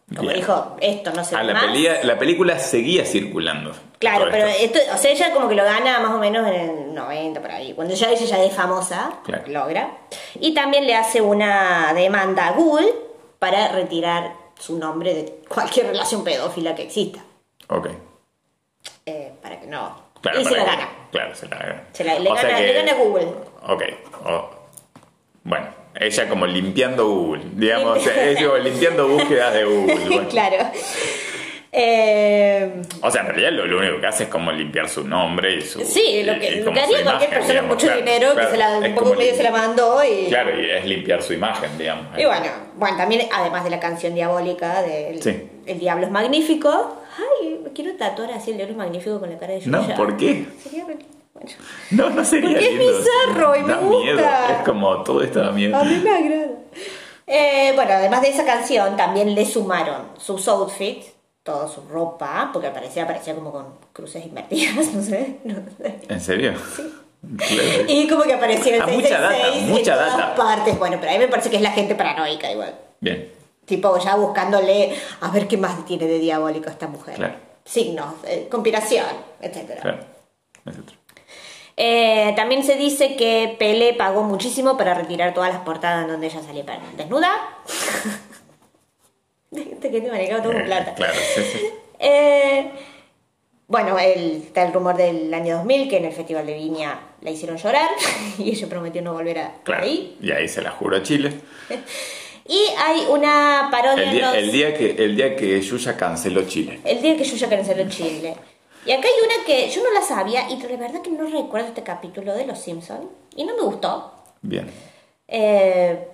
[0.10, 0.36] Como Bien.
[0.36, 1.64] dijo, esto no se Ah, ve la, más.
[1.66, 3.74] pelea- la película seguía circulando.
[3.97, 4.78] Claro, pero esto.
[4.78, 7.49] esto, o sea, ella como que lo gana más o menos en el 90 por
[7.49, 7.74] ahí.
[7.74, 9.43] Cuando ya ella ya es famosa, Claro.
[9.47, 9.97] logra.
[10.39, 12.93] Y también le hace una demanda a Google
[13.39, 17.22] para retirar su nombre de cualquier relación pedófila que exista.
[17.70, 17.88] Ok.
[19.08, 20.06] Eh, para que no.
[20.22, 20.89] Claro, y se la que- gana.
[21.12, 21.84] Claro, se la gana.
[21.93, 23.28] Se la- le, O sea gana que- le gana Google.
[23.68, 23.84] Ok.
[25.43, 25.68] bueno,
[26.00, 27.43] ella como limpiando Google.
[27.54, 29.96] Digamos, es como limpiando búsquedas de Google.
[30.08, 30.28] bueno.
[30.30, 30.58] claro.
[31.78, 35.56] Eh, O sea, en realidad lo, lo único que hace es como limpiar su nombre
[35.56, 35.82] y su.
[35.82, 38.48] sí, lo que, y lo como que haría cualquier persona con mucho claro, dinero claro,
[38.48, 40.28] que se la, un poco medio se la mandó y.
[40.28, 42.18] Claro, y es limpiar su imagen, digamos.
[42.18, 45.50] Y bueno, bueno, también además de la canción diabólica del Sí.
[45.66, 47.02] El Diablo es Magnífico.
[47.18, 49.96] Ay, quiero tatuar así el Diablo es Magnífico con la cara de No, Yuya.
[49.96, 50.46] ¿por qué?
[50.64, 50.86] Sería
[51.91, 52.98] No, no sería Porque es lindo.
[53.00, 54.04] bizarro y me da gusta.
[54.14, 54.20] miedo.
[54.52, 55.76] Es como todo esto da miedo.
[55.78, 56.48] A mí me agrada.
[57.28, 61.08] Eh, bueno, además de esa canción, también le sumaron sus outfits,
[61.43, 65.38] toda su ropa, porque parecía, parecía como con cruces invertidas, no sé.
[65.43, 66.00] No sé.
[66.08, 66.54] ¿En serio?
[67.38, 67.86] Claro.
[67.88, 70.36] Y como que apareció el Ah, mucha data, 666 en mucha todas data.
[70.36, 70.78] partes.
[70.78, 72.76] Bueno, pero a mí me parece que es la gente paranoica igual.
[73.00, 73.32] Bien.
[73.66, 77.16] Tipo, ya buscándole a ver qué más tiene de diabólico esta mujer.
[77.16, 77.34] Claro.
[77.64, 79.08] Signos, eh, conspiración,
[79.41, 79.82] etcétera.
[79.82, 79.98] Claro.
[80.68, 80.96] Es otro.
[81.78, 86.28] Eh, también se dice que Pele pagó muchísimo para retirar todas las portadas en donde
[86.28, 86.64] ella salía
[86.96, 87.32] desnuda.
[89.52, 90.94] Este que te manejaba todo con Eh, plata.
[90.96, 91.60] Claro, sí, sí.
[91.98, 92.72] Eh,
[93.68, 97.32] bueno, el, está el rumor del año 2000 que en el Festival de Viña la
[97.32, 97.90] hicieron llorar
[98.38, 99.84] y ella prometió no volver a Claro.
[99.84, 100.18] ahí.
[100.22, 101.34] Y ahí se la juro a Chile.
[102.48, 106.44] Y hay una parodia El día, los- el día que el día que Yuya canceló
[106.46, 106.82] Chile.
[106.84, 108.36] El día que yo ya canceló Chile.
[108.86, 111.70] Y acá hay una que yo no la sabía y de verdad que no recuerdo
[111.70, 114.12] este capítulo de Los Simpsons y no me gustó.
[114.42, 114.70] Bien.
[115.28, 116.08] Eh,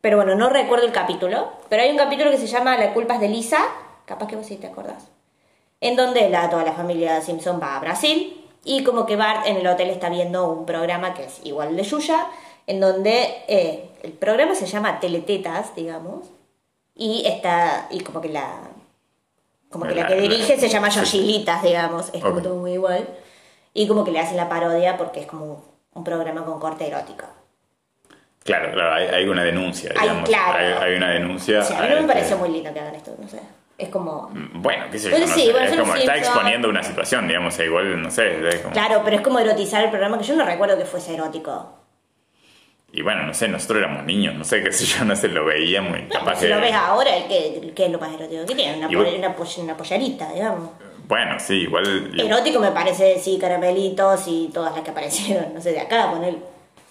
[0.00, 1.48] pero bueno, no recuerdo el capítulo.
[1.68, 3.58] Pero hay un capítulo que se llama La culpa es de Lisa.
[4.04, 5.08] Capaz que vos sí te acordás.
[5.80, 8.44] En donde la, toda la familia Simpson va a Brasil.
[8.64, 11.76] Y como que Bart en el hotel está viendo un programa que es igual al
[11.76, 12.26] de Yuya.
[12.66, 16.26] En donde eh, el programa se llama Teletetas, digamos.
[16.94, 17.88] Y está.
[17.90, 18.60] Y como que la.
[19.78, 21.00] Como que la, La- que la- dirige se llama sí.
[21.00, 22.10] Yoshilitas, digamos.
[22.12, 23.06] Es como todo muy igual.
[23.74, 25.64] Y como que le hacen la parodia porque es como
[25.94, 27.24] un programa con corte erótico.
[28.44, 30.28] Claro, claro, hay, hay una denuncia, Ay, digamos.
[30.28, 30.58] claro.
[30.58, 31.58] Hay, hay una denuncia.
[31.60, 33.40] A mí no me este, pareció muy lindo que hagan esto, no sé.
[33.76, 34.30] Es como.
[34.54, 37.52] Bueno, qué sé yo, no sí, sé, bueno, es como está exponiendo una situación, digamos,
[37.54, 40.44] sea, igual, no sé, como- Claro, pero es como erotizar el programa que yo no
[40.46, 41.72] recuerdo que fuese erótico.
[42.96, 45.44] Y bueno, no sé, nosotros éramos niños, no sé, qué sé yo, no sé, lo
[45.44, 46.48] veíamos No, capaz pero si que...
[46.48, 49.34] lo ves ahora, el que, el que es lo más erótico que tiene, una, una,
[49.58, 50.70] una pollerita, digamos.
[51.06, 52.18] Bueno, sí, igual...
[52.18, 56.36] Erótico me parece, sí, caramelitos y todas las que aparecieron, no sé, de acá, poner.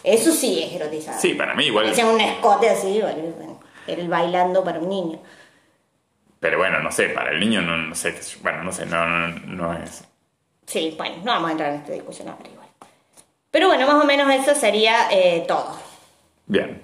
[0.03, 1.19] Eso sí es erotizado.
[1.19, 1.85] Sí, para mí igual...
[1.85, 5.19] Parecía un escote así, bueno, el bailando para un niño.
[6.39, 9.27] Pero bueno, no sé, para el niño no, no sé, bueno, no sé, no, no,
[9.47, 10.03] no es...
[10.67, 12.67] Sí, bueno, no vamos a entrar en esta discusión ahora igual.
[13.49, 15.84] Pero bueno, más o menos eso sería eh, todo.
[16.47, 16.81] Bien.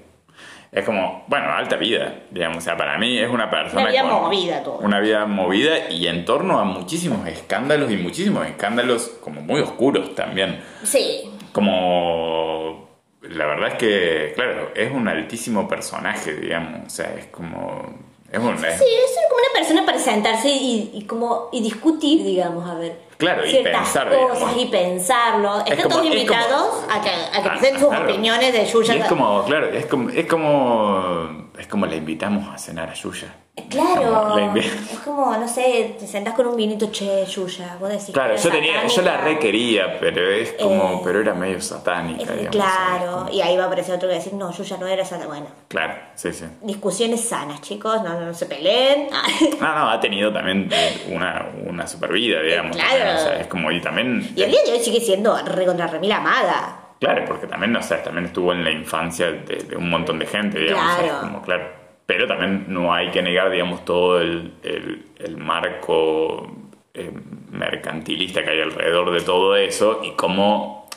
[0.71, 2.59] Es como, bueno, alta vida, digamos.
[2.59, 3.81] O sea, para mí es una persona.
[3.81, 4.77] Una vida con- movida, todo.
[4.77, 10.15] Una vida movida y en torno a muchísimos escándalos y muchísimos escándalos como muy oscuros
[10.15, 10.61] también.
[10.83, 12.89] Sí, Como.
[13.21, 16.87] La verdad es que, claro, es un altísimo personaje, digamos.
[16.87, 17.83] O sea, es como.
[18.31, 18.57] Es un.
[18.57, 22.97] Sí, es como una persona para sentarse y, y como y discutir, digamos, a ver.
[23.21, 24.61] Claro, y ciertas pensar, cosas digamos.
[24.61, 25.59] y pensarlo.
[25.59, 28.03] Están como- todos es invitados como- a que, a que Ah, presenten sus claro.
[28.05, 28.95] opiniones de Yuya.
[28.95, 31.49] Y es como, claro, es como, es como.
[31.57, 33.33] Es como la invitamos a cenar a Yuya.
[33.69, 38.11] Claro, la es como, no sé, te sentás con un vinito, che, Yuya, vos decís.
[38.11, 42.29] Claro, yo tenía, yo la requería, pero es como, Eh, pero era medio satánica, Es-
[42.39, 42.49] digamos.
[42.55, 43.33] claro, ¿sabes?
[43.35, 45.27] y ahí va a aparecer otro que va a decir, no, Yuya no era satánica.
[45.27, 46.45] Bueno, Claro, sí, sí.
[46.61, 49.09] discusiones sanas, chicos, no, no se peleen.
[49.61, 50.69] No, no, ha tenido también
[51.09, 52.75] una, una super vida, digamos.
[52.75, 52.89] Claro.
[52.97, 54.31] también, o sea, es como, y también.
[54.35, 56.77] y el día de hoy sigue siendo re contra remil amada.
[56.99, 60.25] Claro, porque también, o sea, también estuvo en la infancia de, de un montón de
[60.25, 60.93] gente, digamos.
[60.97, 61.80] o sea, como, claro.
[62.13, 66.45] Pero también no hay que negar, digamos, todo el, el- el marco
[66.93, 67.09] eh,
[67.51, 70.89] mercantilista que hay alrededor de todo eso y cómo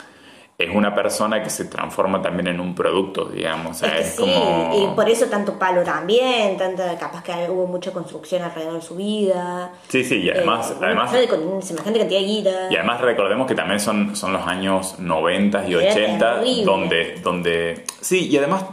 [0.58, 3.76] es una persona que se transforma también en un producto, digamos.
[3.76, 4.72] O sea, Es que es sí, como...
[4.76, 8.96] y por eso tanto palo también, tanta, capaz que hubo mucha construcción alrededor de su
[8.96, 9.70] vida.
[9.86, 10.72] Sí, sí, y además...
[10.72, 12.50] Eh, además con semejante cantidad de guita.
[12.72, 16.64] Y además recordemos que también son, son los años 90 y Era 80 terrible.
[16.64, 17.84] donde, donde...
[18.00, 18.64] Sí, y además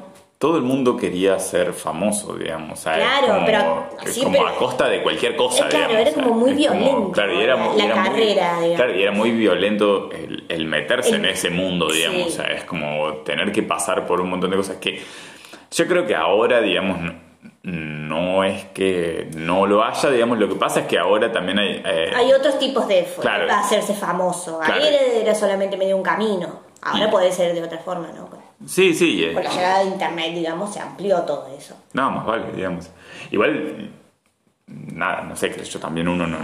[0.42, 2.82] todo el mundo quería ser famoso, digamos.
[2.82, 6.36] Claro, como- pero- sí, como pero- a costa de cualquier cosa, claro, digamos, era como
[6.36, 8.76] muy violento claro, y era, la- la era muy- carrera, digamos.
[8.76, 12.34] Claro, y era muy violento el, el meterse El- en ese mundo, digamos.
[12.34, 12.42] sí.
[12.56, 15.00] Es como tener que pasar por un montón de cosas que...
[15.74, 17.00] Yo creo que ahora, digamos...
[17.00, 17.14] no-
[17.64, 21.82] no es que no lo haya, digamos, lo que pasa es que ahora también hay...
[21.86, 23.46] eh, Hay otros tipos de Claro.
[23.48, 24.58] para hacerse famoso.
[24.60, 24.74] Claro.
[24.82, 26.62] Ahí era, era solamente medio un camino.
[26.82, 28.28] Ahora Y- puede ser de otra forma, ¿no?
[28.68, 29.24] Sí, sí.
[29.24, 31.76] eh, Con la llegada de internet, digamos, se amplió todo eso.
[31.94, 32.90] No, más vale, digamos.
[33.32, 33.92] Igual,
[34.68, 36.38] nada, no sé, que yo también uno no,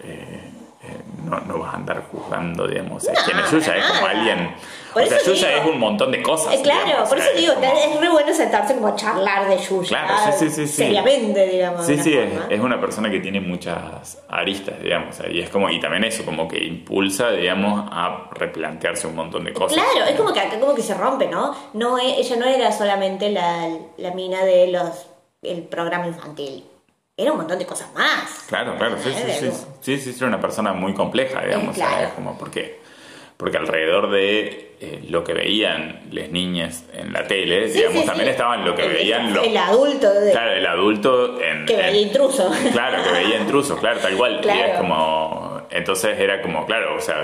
[0.00, 0.50] eh,
[0.84, 3.04] eh, no, no vas a andar juzgando, digamos.
[3.04, 4.54] No, quién es Yuya, es como alguien...
[4.92, 6.54] Por o sea, Yuya digo- es un montón de cosas.
[6.54, 8.96] Eh, claro, digamos, por eso sea, digo, es como- es re bueno sentarse como a
[8.96, 9.88] charlar de Yuya.
[9.88, 10.72] Claro, sí, sí, sí.
[10.72, 11.86] Seriamente, digamos.
[11.86, 12.46] Sí, sí, es, forma.
[12.54, 16.46] es una persona que tiene muchas aristas, digamos, y es como, y también eso, como
[16.48, 19.78] que impulsa, digamos, a replantearse un montón de cosas.
[19.82, 21.54] Claro, es como que acá como que se rompe, ¿no?
[21.72, 25.06] no e- ella no era solamente la, la mina de los
[25.42, 26.64] el programa infantil.
[27.16, 28.44] Era un montón de cosas más.
[28.48, 31.74] Claro, claro, sí, sí, sí, sí, sí, sí, era una persona muy compleja, digamos, o
[31.78, 32.06] sea, claro.
[32.08, 32.80] es como porque,
[33.42, 38.06] porque alrededor de eh, lo que veían las niñas en la tele, Sí, digamos, sí,
[38.06, 38.30] también sí.
[38.30, 39.44] estaban lo que El- veían los...
[39.44, 41.66] El adulto de- Claro, el adulto en...
[41.66, 42.48] que en- veía intruso.
[42.70, 44.36] Claro, que veía intrusos, claro, tal cual.
[44.38, 44.72] Y Claro.
[44.72, 45.62] es como.
[45.70, 47.16] Entonces era como, claro, o sea,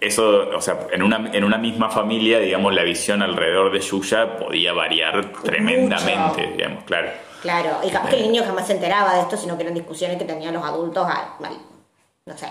[0.00, 4.36] eso, o sea, en una, en una misma familia, digamos, la visión alrededor de Yuya
[4.36, 6.56] podía variar tremendamente, Mucho.
[6.56, 7.08] digamos, claro.
[7.42, 10.16] Claro, y capaz que el niño jamás se enteraba de esto, sino que eran discusiones
[10.18, 11.58] que tenían los adultos al, al-
[12.26, 12.46] no sé.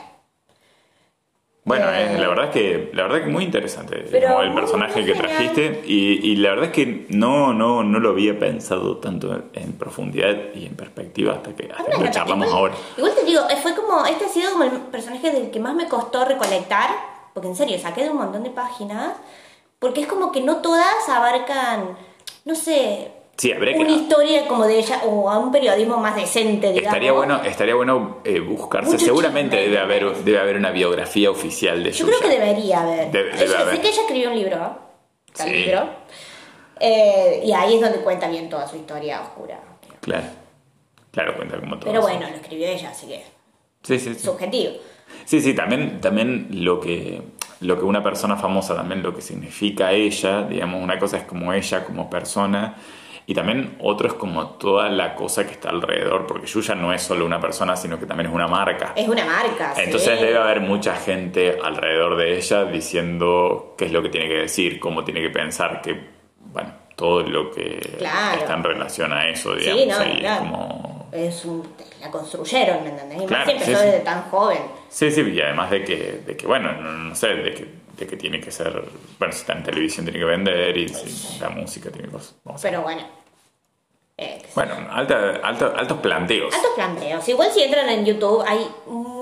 [1.63, 2.13] Bueno, Eh.
[2.13, 5.13] es- la verdad es que la verdad que muy interesante Pero como el personaje que
[5.13, 9.73] trajiste y, y la verdad es que no, no, no lo había pensado tanto en
[9.73, 12.73] profundidad y en perspectiva hasta que, hasta que lo charlamos igual, ahora.
[12.97, 15.75] Igual te digo, eh, fue como, este ha sido como el personaje del que más
[15.75, 16.89] me costó recolectar,
[17.33, 19.13] porque en serio, saqué de un montón de páginas,
[19.77, 21.95] porque es como que no todas abarcan,
[22.43, 23.11] no sé,
[23.41, 26.83] Sí, habría que- una historia como de ella, o a un periodismo más decente, digamos.
[26.93, 28.91] Estaría bueno, estaría bueno eh, buscarse.
[28.91, 29.71] Mucho Seguramente chisme.
[29.71, 33.09] debe haber, debe haber una biografía oficial de Yo creo que debería haber.
[33.11, 33.75] Debe- debe Ella- haber.
[33.77, 34.77] Sé que ella escribió un libro,
[35.33, 35.49] Sí.
[35.49, 35.89] libro,
[36.79, 39.59] eh, y ahí es donde cuenta bien toda su historia oscura.
[40.01, 40.25] Claro.
[41.11, 41.91] Claro, cuenta como todo.
[41.91, 42.07] Pero eso.
[42.09, 43.23] bueno, lo escribió ella, así que
[43.83, 44.19] Sí, sí, sí.
[44.19, 44.73] subjetivo.
[45.25, 47.21] Sí, sí, también, también lo que
[47.61, 51.53] lo que una persona famosa también lo que significa ella, digamos, una cosa es como
[51.53, 52.75] ella como persona
[53.25, 57.01] y también otro es como toda la cosa que está alrededor, porque Yuya no es
[57.01, 58.93] solo una persona, sino que también es una marca.
[58.95, 59.73] Es una marca.
[59.75, 59.81] sí.
[59.85, 64.35] Entonces debe haber mucha gente alrededor de ella diciendo qué es lo que tiene que
[64.41, 65.99] decir, cómo tiene que pensar, que,
[66.39, 68.39] bueno, todo lo que Claro.
[68.39, 69.81] está en relación a eso, digamos.
[69.81, 70.39] Sí, no, es claro.
[70.41, 71.09] como...
[71.11, 71.67] Es un-
[71.99, 73.17] la construyeron, ¿me entendés?
[73.17, 73.85] Y más Claro, empezó sí, sí.
[73.85, 74.59] desde tan joven.
[74.89, 77.67] Sí, sí, y además de que, de que bueno, no, no sé, de que,
[77.97, 78.83] de que tiene que ser,
[79.19, 82.35] bueno, si está en televisión tiene que vender y si la música tiene cosas.
[82.43, 82.71] Vamos a ver.
[82.71, 83.01] Pero bueno.
[84.17, 86.53] Eh, qué Bueno, alta, alta- altos planteos.
[86.53, 87.27] Altos planteos.
[87.27, 88.67] Igual si entran en YouTube hay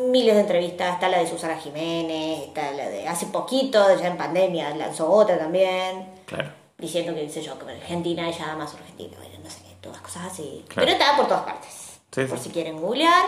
[0.09, 0.95] miles de entrevistas.
[0.95, 5.37] Está la de Susana Jiménez, está la de hace poquito, ya en pandemia, lanzó otra
[5.37, 6.05] también.
[6.25, 6.51] Claro.
[6.77, 9.15] Diciendo que, qué sé yo, que Argentina ella ama a su Argentina.
[9.17, 10.63] Bueno, no sé, todas cosas así.
[10.67, 10.87] Claro.
[10.87, 11.99] Pero está por todas partes.
[12.11, 12.45] Sí, por sí.
[12.45, 13.25] si quieren googlear.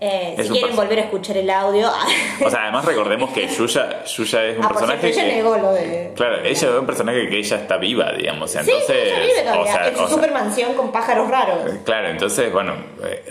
[0.00, 1.88] Eh, si quieren volver a escuchar el audio.
[2.44, 5.34] O sea, además recordemos que Yuya, Yuya es un Ah, personaje ella que...
[5.34, 6.12] negó lo de...
[6.14, 8.50] Claro, ella es un personaje que ella está viva, digamos.
[8.52, 10.92] Sí, Entonces, sí, ella vive todavía, o sea, en su o sea, super mansión con
[10.92, 11.58] pájaros raros.
[11.84, 12.74] Claro, entonces, bueno,
[13.04, 13.24] eh,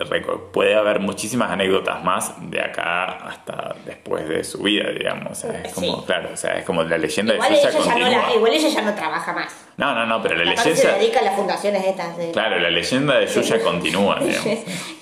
[0.51, 5.31] puede haber muchísimas anécdotas más de acá hasta después de su vida, digamos.
[5.31, 6.03] O sea, es como, Sí.
[6.05, 8.53] claro, o sea, es como la leyenda Igual de ella, Yuya ya no la- igual
[8.53, 9.66] ella ya no trabaja más.
[9.77, 10.97] No, no, no, pero la Aparte se leyenda...
[10.99, 14.45] dedica a las fundaciones estas de, Claro, la leyenda de Yuya continúa, digamos.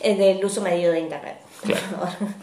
[0.02, 1.38] es del uso medido de internet.
[1.64, 1.82] Claro.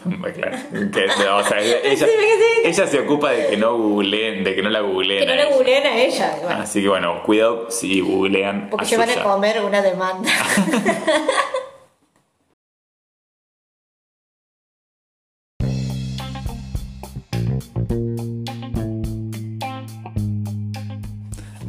[0.33, 0.57] Claro.
[0.91, 1.77] Que, no, o sea, ella,
[2.63, 5.19] ella se ocupa de que no googleen, de que no la googleen.
[5.19, 5.55] que no a le ella.
[5.55, 6.35] googleen a ella.
[6.41, 10.29] bueno, Así que bueno, cuidado si googlean porque a se van a comer una demanda.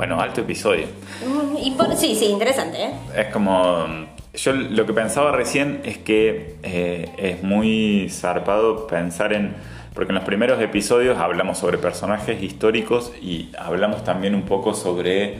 [0.07, 0.87] Bueno, alto episodio.
[1.27, 2.91] Mm, y por, sí, sí, interesante, ¿eh?
[3.17, 3.87] Es como.
[4.35, 9.55] Yo lo que pensaba recién es que eh, es muy zarpado pensar en.
[9.95, 15.39] Porque en los primeros episodios hablamos sobre personajes históricos y hablamos también un poco sobre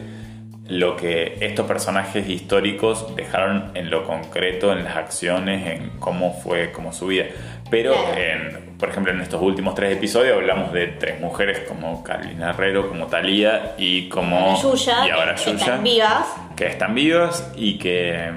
[0.69, 6.73] lo que estos personajes históricos dejaron en lo concreto, en las acciones, en cómo fue
[6.73, 7.27] como su vida.
[7.71, 12.51] Pero, en, por ejemplo, en estos últimos tres episodios hablamos de tres mujeres como Carolina
[12.51, 14.61] Herrero, como Talía y como...
[14.63, 16.27] Yuya, y ahora que Yuya están vivas.
[16.57, 18.33] que están vivas y que,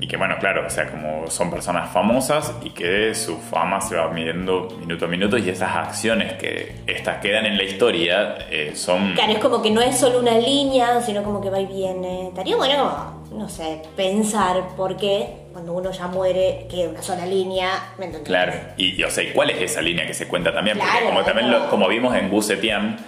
[0.00, 3.96] y que, bueno, claro, o sea, como son personas famosas y que su fama se
[3.96, 8.72] va midiendo minuto a minuto y esas acciones que estas quedan en la historia eh,
[8.76, 9.14] son...
[9.14, 12.28] Claro, es como que no es solo una línea, sino como que va y viene.
[12.28, 17.70] Estaría bueno, no sé, pensar por qué cuando uno ya muere queda una sola línea.
[17.98, 18.28] ¿me entendés?
[18.28, 20.78] Claro, y, y, o sea, ¿y cuál es esa línea que se cuenta también?
[20.78, 21.58] Porque Claro, como también no.
[21.58, 22.98] lo- como vimos en Gusetian,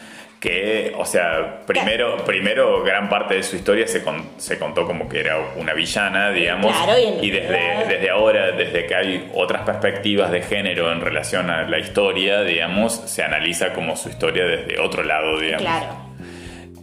[0.41, 5.07] que, o sea, primero, primero gran parte de su historia se, con- se contó como
[5.09, 9.63] que era una villana, digamos, Claro, y y desde, desde ahora, desde que hay otras
[9.63, 14.81] perspectivas de género en relación a la historia, digamos, se analiza como su historia desde
[14.81, 15.63] otro lado, digamos.
[15.63, 16.11] Claro.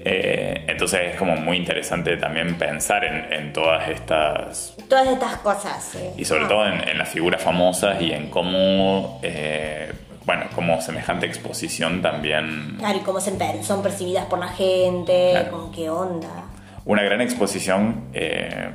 [0.09, 5.83] Eh, entonces es como muy interesante también pensar en, en todas estas Todas estas cosas.
[5.91, 5.99] sí.
[6.15, 6.47] y sobre Ah.
[6.47, 9.91] todo en, en las figuras famosas y en cómo, eh,
[10.27, 15.51] bueno, como semejante exposición también, Claro, y cómo son percibidas por la gente, Claro.
[15.51, 16.43] con qué onda.
[16.85, 18.69] una gran exposición eh,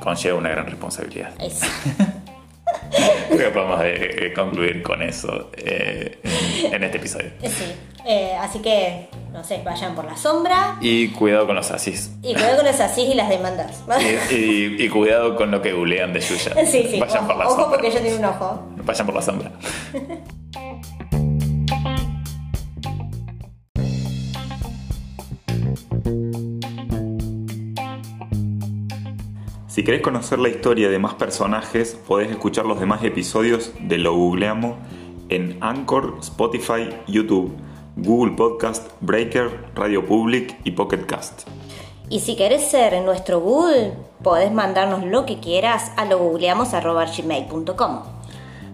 [0.00, 1.32] conlleva una gran responsabilidad.
[1.40, 1.60] Es,
[3.28, 6.18] Creo que podemos eh, eh, concluir con eso eh,
[6.64, 7.30] en, en este episodio.
[7.42, 7.64] sí.
[8.06, 10.76] Eh, así que, no sé, vayan por la sombra.
[10.80, 12.12] Y cuidado con los asis.
[12.22, 13.82] Y cuidado con los asis y las demandas.
[14.30, 16.54] Y, y, cuidado con lo que googlean de Yuya.
[16.66, 17.00] Sí, sí.
[17.00, 17.64] Vayan ojo, por la sombra.
[17.64, 18.62] Ojo porque yo tengo un ojo.
[18.84, 19.52] Vayan por la sombra.
[29.68, 34.14] Si querés conocer la historia de más personajes, podés escuchar los demás episodios de Lo
[34.14, 34.74] Googleamos
[35.28, 37.56] en Anchor, Spotify, YouTube
[37.96, 41.48] Google Podcast, Breaker, Radio Public y Pocket Cast.
[42.08, 48.02] Y si querés ser nuestro Google, podés mandarnos lo que quieras a logoogleamos.gmail.com.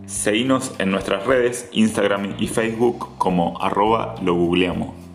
[0.07, 5.06] Seguinos en nuestras redes, Instagram y Facebook como arroba lo googleamos.